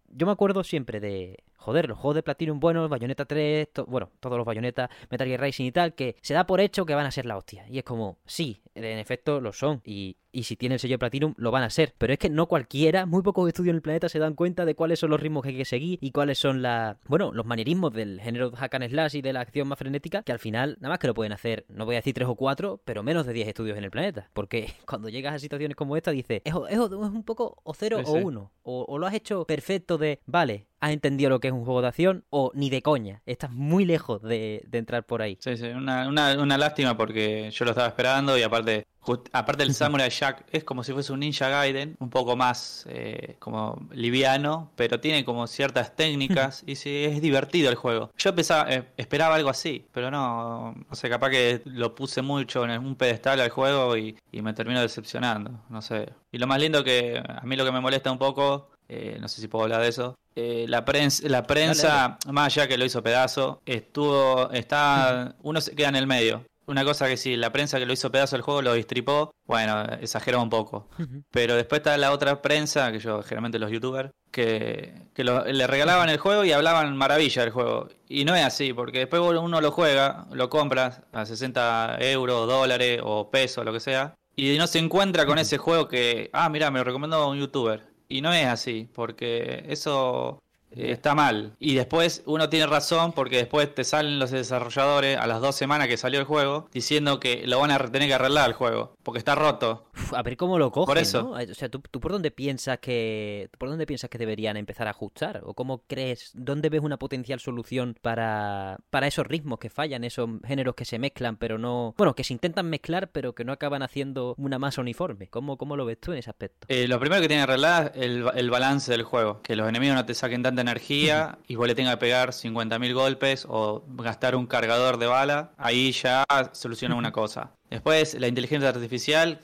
[0.09, 1.43] Yo me acuerdo siempre de.
[1.57, 5.41] Joder, los juegos de Platinum buenos, Bayonetta 3, to- bueno, todos los Bayonetta, Metal Gear
[5.41, 7.65] Rising y tal, que se da por hecho que van a ser la hostia.
[7.69, 9.81] Y es como, sí, en efecto lo son.
[9.83, 11.93] Y, y si tiene el sello Platinum, lo van a ser.
[11.97, 14.75] Pero es que no cualquiera, muy pocos estudios en el planeta se dan cuenta de
[14.75, 17.91] cuáles son los ritmos que hay que seguir y cuáles son la, bueno, los manierismos
[17.91, 20.93] del género hack and slash y de la acción más frenética, que al final, nada
[20.93, 23.33] más que lo pueden hacer, no voy a decir tres o cuatro, pero menos de
[23.33, 24.29] 10 estudios en el planeta.
[24.33, 28.11] Porque cuando llegas a situaciones como esta, dices, es, es, un poco o cero Sí,
[28.11, 28.51] o uno.
[28.63, 31.81] O, o lo has hecho perfecto de, vale, has entendido lo que es un juego
[31.81, 33.21] de acción, o ni de coña.
[33.25, 35.37] Estás muy lejos de, de entrar por ahí.
[35.41, 39.63] Sí, sí, una, una, una lástima porque yo lo estaba esperando y aparte, just- aparte
[39.63, 43.87] el Samurai Jack es como si fuese un Ninja Gaiden, un poco más eh, como
[43.91, 48.11] liviano, pero tiene como ciertas técnicas y sí, es divertido el juego.
[48.17, 52.63] Yo pensaba, eh, esperaba algo así, pero no, no sé, capaz que lo puse mucho
[52.65, 56.09] en un pedestal al juego y, y me termino decepcionando, no sé.
[56.31, 59.27] Y lo más lindo que a mí lo que me molesta un poco eh, no
[59.27, 60.15] sé si puedo hablar de eso.
[60.35, 65.75] Eh, la prensa, la prensa más allá que lo hizo pedazo, estuvo, está, uno se
[65.75, 66.43] queda en el medio.
[66.67, 69.83] Una cosa que sí, la prensa que lo hizo pedazo el juego lo distripó, bueno,
[70.01, 70.89] exageró un poco.
[71.31, 76.09] Pero después está la otra prensa, que yo generalmente los youtubers, que, que le regalaban
[76.09, 77.87] el juego y hablaban maravilla del juego.
[78.09, 82.99] Y no es así, porque después uno lo juega, lo compra a 60 euros, dólares
[83.01, 86.69] o pesos, lo que sea, y no se encuentra con ese juego que, ah, mira,
[86.69, 87.86] me lo recomendó un youtuber.
[88.09, 90.39] Y no es así, porque eso
[90.71, 91.55] eh, está mal.
[91.59, 95.87] Y después uno tiene razón porque después te salen los desarrolladores a las dos semanas
[95.87, 99.19] que salió el juego diciendo que lo van a tener que arreglar el juego porque
[99.19, 99.85] está roto.
[100.11, 101.23] a ver cómo lo cogen, Por eso.
[101.23, 101.29] ¿no?
[101.29, 104.89] O sea, ¿tú, ¿tú, por dónde piensas que por dónde piensas que deberían empezar a
[104.89, 110.03] ajustar o cómo crees dónde ves una potencial solución para para esos ritmos que fallan,
[110.03, 113.53] esos géneros que se mezclan pero no, bueno, que se intentan mezclar pero que no
[113.53, 115.29] acaban haciendo una masa uniforme.
[115.29, 116.67] ¿Cómo, cómo lo ves tú en ese aspecto?
[116.67, 119.69] Eh, lo primero que tiene que arreglar es el, el balance del juego, que los
[119.69, 123.85] enemigos no te saquen tanta energía y vos le tengas que pegar 50.000 golpes o
[123.87, 127.51] gastar un cargador de bala, ahí ya soluciona una cosa.
[127.69, 129.39] Después, la inteligencia artificial,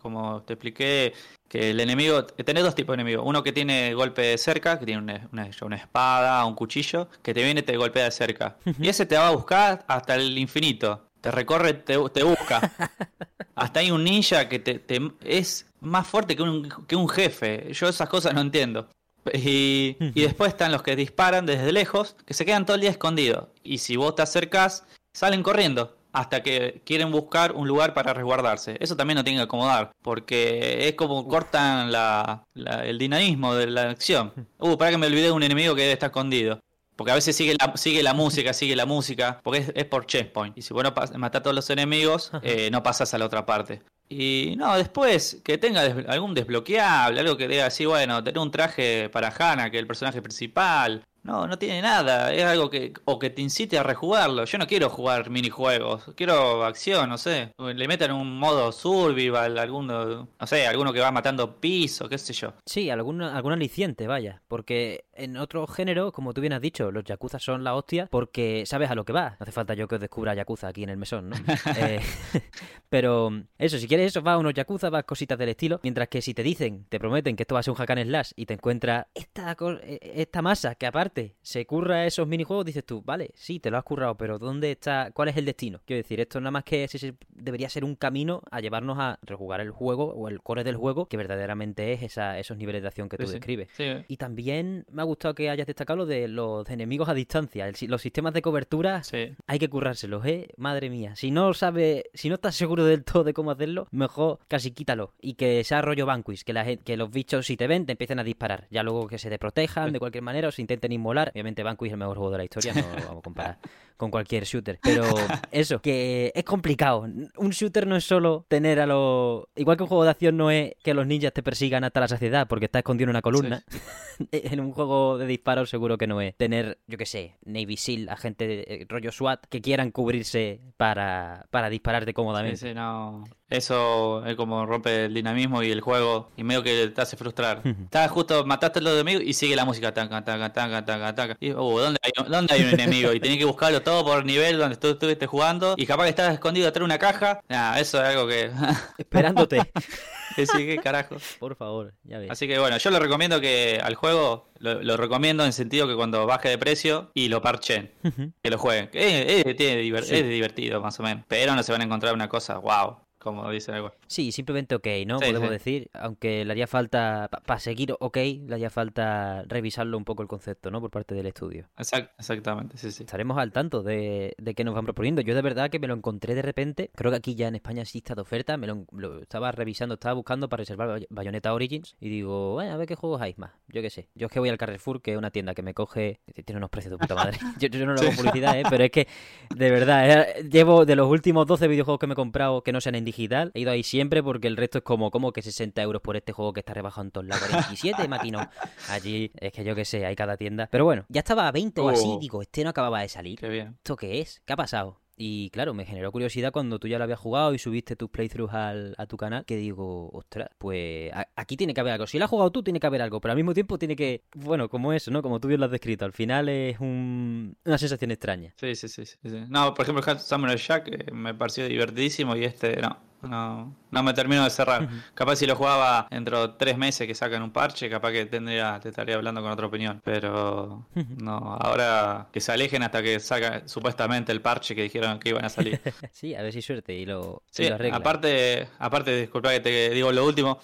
[0.00, 1.12] como te expliqué,
[1.48, 3.24] que el enemigo, tenés dos tipos de enemigos.
[3.26, 7.34] Uno que tiene golpe de cerca, que tiene una, una, una espada, un cuchillo, que
[7.34, 8.56] te viene y te golpea de cerca.
[8.80, 11.08] Y ese te va a buscar hasta el infinito.
[11.20, 12.72] Te recorre, te, te busca.
[13.54, 17.72] hasta hay un ninja que te, te, es más fuerte que un, que un jefe.
[17.72, 18.88] Yo esas cosas no entiendo.
[19.34, 22.90] Y, y, después están los que disparan desde lejos, que se quedan todo el día
[22.90, 23.48] escondidos.
[23.64, 28.78] Y si vos te acercás, salen corriendo hasta que quieren buscar un lugar para resguardarse.
[28.80, 33.66] Eso también no tiene que acomodar, porque es como cortan la, la, el dinamismo de
[33.66, 34.32] la acción.
[34.58, 36.58] Uh, para que me olvidé de un enemigo que debe estar escondido.
[36.96, 40.06] Porque a veces sigue la, sigue la música, sigue la música, porque es, es por
[40.06, 40.56] checkpoint.
[40.56, 43.44] Y si vos no matás a todos los enemigos, eh, no pasas a la otra
[43.44, 43.82] parte.
[44.08, 48.50] Y no, después que tenga des algún desbloqueable, algo que diga así, bueno, tener un
[48.50, 51.04] traje para Hana, que es el personaje principal.
[51.26, 54.44] No, no tiene nada, es algo que o que te incite a rejugarlo.
[54.44, 57.52] Yo no quiero jugar minijuegos, quiero acción, no sé.
[57.58, 62.32] Le metan un modo survival, alguno, no sé, alguno que va matando piso, qué sé
[62.32, 62.54] yo.
[62.64, 67.02] Sí, algún, algún aliciente, vaya, porque en otro género, como tú bien has dicho, los
[67.02, 69.30] yakuza son la hostia porque sabes a lo que va.
[69.30, 71.36] No hace falta yo que os descubra yakuza aquí en el mesón, ¿no?
[71.76, 72.00] eh,
[72.88, 76.22] pero eso, si quieres eso, va a unos yakuza, vas cositas del estilo, mientras que
[76.22, 78.46] si te dicen, te prometen que esto va a ser un hack and slash y
[78.46, 79.56] te encuentras esta,
[80.00, 83.84] esta masa que aparte se curra esos minijuegos, dices tú, vale, sí, te lo has
[83.84, 85.10] currado, pero ¿dónde está?
[85.12, 85.80] ¿Cuál es el destino?
[85.84, 86.86] Quiero decir, esto nada más que
[87.30, 91.06] debería ser un camino a llevarnos a rejugar el juego o el core del juego,
[91.06, 93.68] que verdaderamente es esa, esos niveles de acción que tú sí, describes.
[93.72, 93.84] Sí.
[94.08, 97.68] Y también me ha gustado que hayas destacado lo de los enemigos a distancia.
[97.68, 99.34] El, los sistemas de cobertura sí.
[99.46, 100.48] hay que currárselos, ¿eh?
[100.56, 101.16] Madre mía.
[101.16, 105.14] Si no sabes, si no estás seguro del todo de cómo hacerlo, mejor casi quítalo.
[105.20, 108.18] Y que sea rollo Vanquish, que, la, que los bichos si te ven te empiecen
[108.18, 108.66] a disparar.
[108.70, 111.30] Ya luego que se te protejan de cualquier manera o se intenten inmolar.
[111.32, 113.58] Obviamente Vanquish es el mejor juego de la historia, no lo vamos a comparar
[113.96, 114.78] con cualquier shooter.
[114.82, 115.04] Pero
[115.50, 117.00] eso, que es complicado.
[117.36, 119.44] Un shooter no es solo tener a los...
[119.56, 122.08] Igual que un juego de acción no es que los ninjas te persigan hasta la
[122.08, 123.64] saciedad porque está escondido en una columna.
[123.68, 123.78] Sí.
[124.32, 128.08] en un juego de disparos seguro que no es tener, yo qué sé, Navy SEAL,
[128.08, 132.56] agente de, eh, rollo SWAT, que quieran cubrirse para, para dispararte cómodamente.
[132.56, 133.24] Sí, sí, no.
[133.48, 137.62] Eso es como rompe el dinamismo y el juego y medio que te hace frustrar.
[137.64, 139.94] Estás justo, mataste a los enemigos y sigue la música.
[139.94, 141.36] Taca, taca, taca, taca, taca.
[141.38, 143.12] Y, uh, ¿dónde, hay, ¿dónde hay un enemigo?
[143.12, 145.76] Y tenés que buscarlo todo por nivel donde tú estuviste jugando.
[145.76, 147.40] Y capaz que estás escondido atrás de una caja.
[147.48, 148.50] Nah, eso es algo que.
[148.98, 149.60] Esperándote.
[150.36, 151.14] sí, qué carajo.
[151.38, 152.28] Por favor, ya ves.
[152.32, 155.94] Así que bueno, yo lo recomiendo que al juego, lo, lo recomiendo en sentido que
[155.94, 158.32] cuando baje de precio y lo parchen, uh -huh.
[158.42, 158.90] que lo jueguen.
[158.92, 160.16] Es, es, es, divert sí.
[160.16, 161.24] es divertido más o menos.
[161.28, 163.92] Pero no se van a encontrar una cosa, wow como dice algo.
[164.06, 165.18] Sí, simplemente ok, ¿no?
[165.18, 165.52] Sí, Podemos sí.
[165.52, 170.22] decir, aunque le haría falta, para pa seguir ok, le haría falta revisarlo un poco
[170.22, 170.80] el concepto, ¿no?
[170.80, 171.68] Por parte del estudio.
[171.78, 173.04] Exact exactamente, sí, sí.
[173.04, 175.22] Estaremos al tanto de, de qué nos van proponiendo.
[175.22, 177.84] Yo de verdad que me lo encontré de repente, creo que aquí ya en España
[177.84, 181.96] sí está de oferta, me lo, lo estaba revisando, estaba buscando para reservar Bayonetta Origins
[182.00, 184.08] y digo, bueno, a ver qué juegos hay más, yo qué sé.
[184.14, 186.70] Yo es que voy al Carrefour, que es una tienda que me coge, tiene unos
[186.70, 187.38] precios de puta madre.
[187.58, 188.64] yo, yo, no lo hago publicidad, ¿eh?
[188.68, 189.08] Pero es que,
[189.54, 192.80] de verdad, eh, llevo de los últimos 12 videojuegos que me he comprado que no
[192.80, 195.80] sean en digital, he ido ahí siempre porque el resto es como, como que 60
[195.80, 197.48] euros por este juego que está rebajado en todos lados.
[197.48, 198.46] 47, maquinón.
[198.90, 200.68] Allí, es que yo que sé, hay cada tienda.
[200.70, 203.38] Pero bueno, ya estaba a 20 o así, digo, este no acababa de salir.
[203.38, 203.76] Qué bien.
[203.78, 204.42] ¿Esto qué es?
[204.44, 205.00] ¿Qué ha pasado?
[205.18, 208.52] Y claro, me generó curiosidad cuando tú ya lo habías jugado y subiste tus playthroughs
[208.52, 212.06] al, a tu canal, que digo, ostras, pues a, aquí tiene que haber algo.
[212.06, 214.24] Si lo has jugado tú, tiene que haber algo, pero al mismo tiempo tiene que,
[214.34, 215.22] bueno, como eso, ¿no?
[215.22, 218.52] Como tú bien lo has descrito, al final es un, una sensación extraña.
[218.60, 219.44] Sí, sí, sí, sí, sí.
[219.48, 222.98] No, por ejemplo, Samurai Jack eh, me pareció divertidísimo y este, no.
[223.22, 224.88] No, no me termino de cerrar.
[225.14, 228.78] Capaz si lo jugaba dentro de tres meses que sacan un parche, capaz que tendría,
[228.80, 230.00] te estaría hablando con otra opinión.
[230.04, 235.30] Pero no, ahora que se alejen hasta que saca supuestamente el parche que dijeron que
[235.30, 235.80] iban a salir.
[236.12, 238.00] sí, a ver si suerte y lo, sí, y lo arreglan.
[238.00, 240.58] aparte, aparte, disculpa que te digo lo último.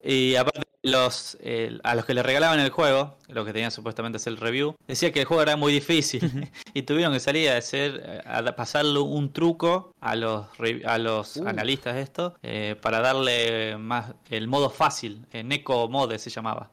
[0.00, 4.16] Y aparte, los, eh, a los que le regalaban el juego, lo que tenían supuestamente
[4.18, 6.20] es el review, decía que el juego era muy difícil
[6.74, 10.46] y tuvieron que salir a, hacer, a pasarle un truco a los,
[10.84, 11.48] a los Uh.
[11.48, 16.70] analistas de esto eh, para darle más el modo fácil, eh, Neko Mode se llamaba.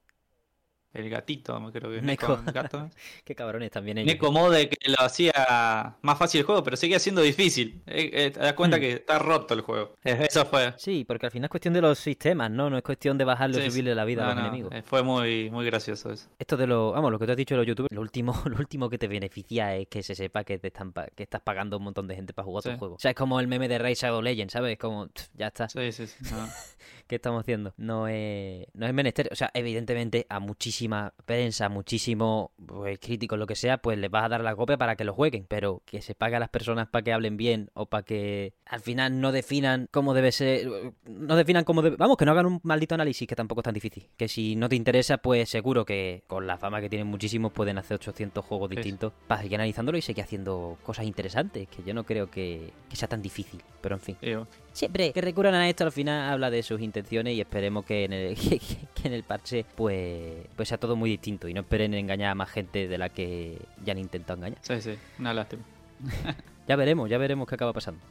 [0.96, 2.38] El gatito, creo que Neko.
[2.38, 2.90] Neko, gato.
[3.26, 4.14] Qué cabrones también ellos.
[4.14, 7.82] Neko Mode que lo hacía más fácil el juego, pero seguía siendo difícil.
[7.86, 8.80] Eh, eh, te das cuenta Hmm.
[8.80, 9.96] que está roto el juego.
[10.04, 10.74] Eso fue.
[10.78, 12.70] Sí, porque al final es cuestión de los sistemas, ¿no?
[12.70, 14.74] No es cuestión de bajarle o Sí, subirle la vida no, a los no, enemigos.
[14.74, 16.30] eh, Fue muy, muy gracioso eso.
[16.40, 18.58] Esto de los, vamos, lo que tú has dicho de los youtubers, lo último, lo
[18.58, 21.78] último que te beneficia es que se sepa que te están pa- que estás pagando
[21.78, 22.78] un montón de gente para jugar tu Sí.
[22.78, 22.96] juego.
[22.96, 24.74] O sea, es como el meme de Ray Shadow Legends, ¿sabes?
[24.74, 25.68] Es como, ya está.
[25.68, 26.16] Sí, sí, sí.
[26.32, 26.48] no.
[27.08, 27.74] ¿Qué estamos haciendo?
[27.78, 29.30] No es, no es menester.
[29.32, 34.24] O sea, evidentemente a muchísima prensa, muchísimo pues, críticos, lo que sea, pues les vas
[34.26, 35.46] a dar la copia para que lo jueguen.
[35.48, 38.80] Pero que se pague a las personas para que hablen bien o para que al
[38.82, 40.68] final no definan cómo debe ser.
[41.06, 41.96] No definan cómo debe.
[41.98, 44.10] Vamos, que no hagan un maldito análisis, que tampoco es tan difícil.
[44.18, 47.78] Que si no te interesa, pues seguro que con la fama que tienen muchísimos pueden
[47.78, 48.78] hacer 800 juegos Sí.
[48.78, 51.68] distintos para seguir analizándolo y seguir haciendo cosas interesantes.
[51.68, 53.62] Que yo no creo que, que sea tan difícil.
[53.82, 54.18] Pero en fin.
[54.22, 58.04] Digo, Siempre que recurran a esto al final habla de sus intenciones y esperemos que
[58.04, 61.62] en el, que, que en el parche pues, pues sea todo muy distinto y no
[61.62, 64.60] esperen engañar a más gente de la que ya han intentado engañar.
[64.62, 65.64] sí, sí, una lástima.
[66.68, 68.02] Ya veremos, ya veremos qué acaba pasando.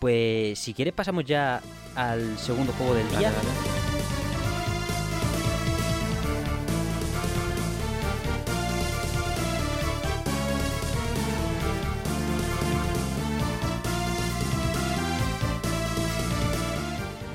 [0.00, 1.60] Pues si quieres pasamos ya
[1.94, 3.30] al segundo juego del día.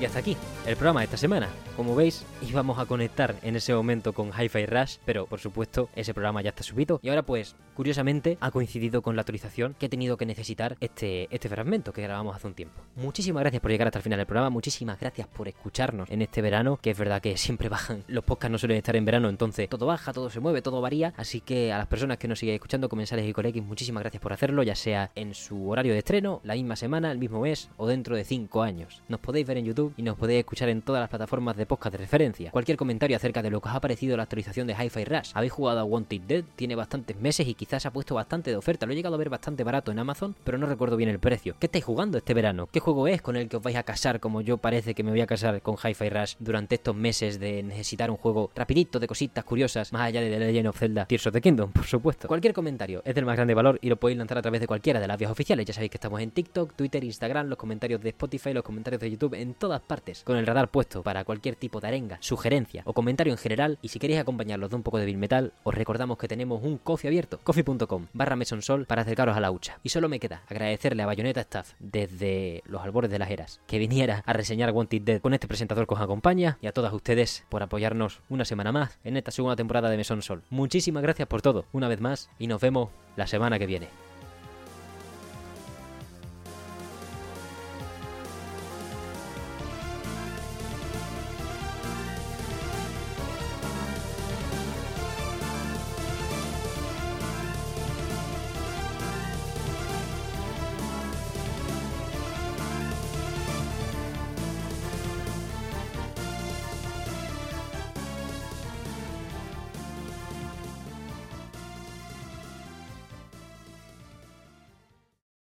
[0.08, 0.36] Hasta aquí
[0.66, 1.48] el programa de esta semana.
[1.76, 6.12] Como veis, íbamos a conectar en ese momento con Hi-Fi Rush, pero por supuesto ese
[6.12, 6.98] programa ya está subido.
[7.02, 11.28] Y ahora pues, curiosamente, ha coincidido con la actualización que he tenido que necesitar este,
[11.30, 12.80] este fragmento que grabamos hace un tiempo.
[12.96, 16.42] Muchísimas gracias por llegar hasta el final del programa, muchísimas gracias por escucharnos en este
[16.42, 19.68] verano, que es verdad que siempre bajan, los podcasts no suelen estar en verano, entonces
[19.68, 21.12] todo baja, todo se mueve, todo varía.
[21.16, 24.32] Así que a las personas que nos siguen escuchando, comensales y colegas, muchísimas gracias por
[24.32, 27.86] hacerlo, ya sea en su horario de estreno, la misma semana, el mismo mes o
[27.86, 29.02] dentro de 5 años.
[29.08, 31.92] Nos podéis ver en YouTube y nos podéis escuchar en todas las plataformas de podcast
[31.92, 32.52] de referencia.
[32.52, 35.32] Cualquier comentario acerca de lo que os ha parecido la actualización de Hi-Fi Rush.
[35.34, 36.44] ¿Habéis jugado a Wanted Dead?
[36.54, 38.86] Tiene bastantes meses y quizás ha puesto bastante de oferta.
[38.86, 41.56] Lo he llegado a ver bastante barato en Amazon, pero no recuerdo bien el precio.
[41.58, 42.68] ¿Qué estáis jugando este verano?
[42.70, 45.10] ¿Qué juego es con el que os vais a casar como yo parece que me
[45.10, 49.08] voy a casar con Hi-Fi Rush durante estos meses de necesitar un juego rapidito de
[49.08, 52.28] cositas curiosas, más allá de The Legend of Zelda Tears of the Kingdom, por supuesto?
[52.28, 55.00] Cualquier comentario es del más grande valor y lo podéis lanzar a través de cualquiera
[55.00, 55.66] de las vías oficiales.
[55.66, 59.10] Ya sabéis que estamos en TikTok, Twitter, Instagram, los comentarios de Spotify, los comentarios de
[59.10, 62.92] YouTube, en todas partes, con el radar puesto para cualquier tipo de arenga, sugerencia o
[62.92, 63.78] comentario en general.
[63.82, 66.78] Y si queréis acompañarlos de un poco de Bill Metal, os recordamos que tenemos un
[66.78, 69.80] coffee abierto, coffee.com barra mesonsol para acercaros a la hucha.
[69.82, 73.78] Y solo me queda agradecerle a Bayonetta Staff desde los albores de las eras que
[73.78, 77.44] viniera a reseñar Wanted Dead con este presentador que os acompaña y a todas ustedes
[77.48, 80.42] por apoyarnos una semana más en esta segunda temporada de Mesón Sol.
[80.50, 84.07] Muchísimas gracias por todo, una vez más, y nos vemos la semana que viene.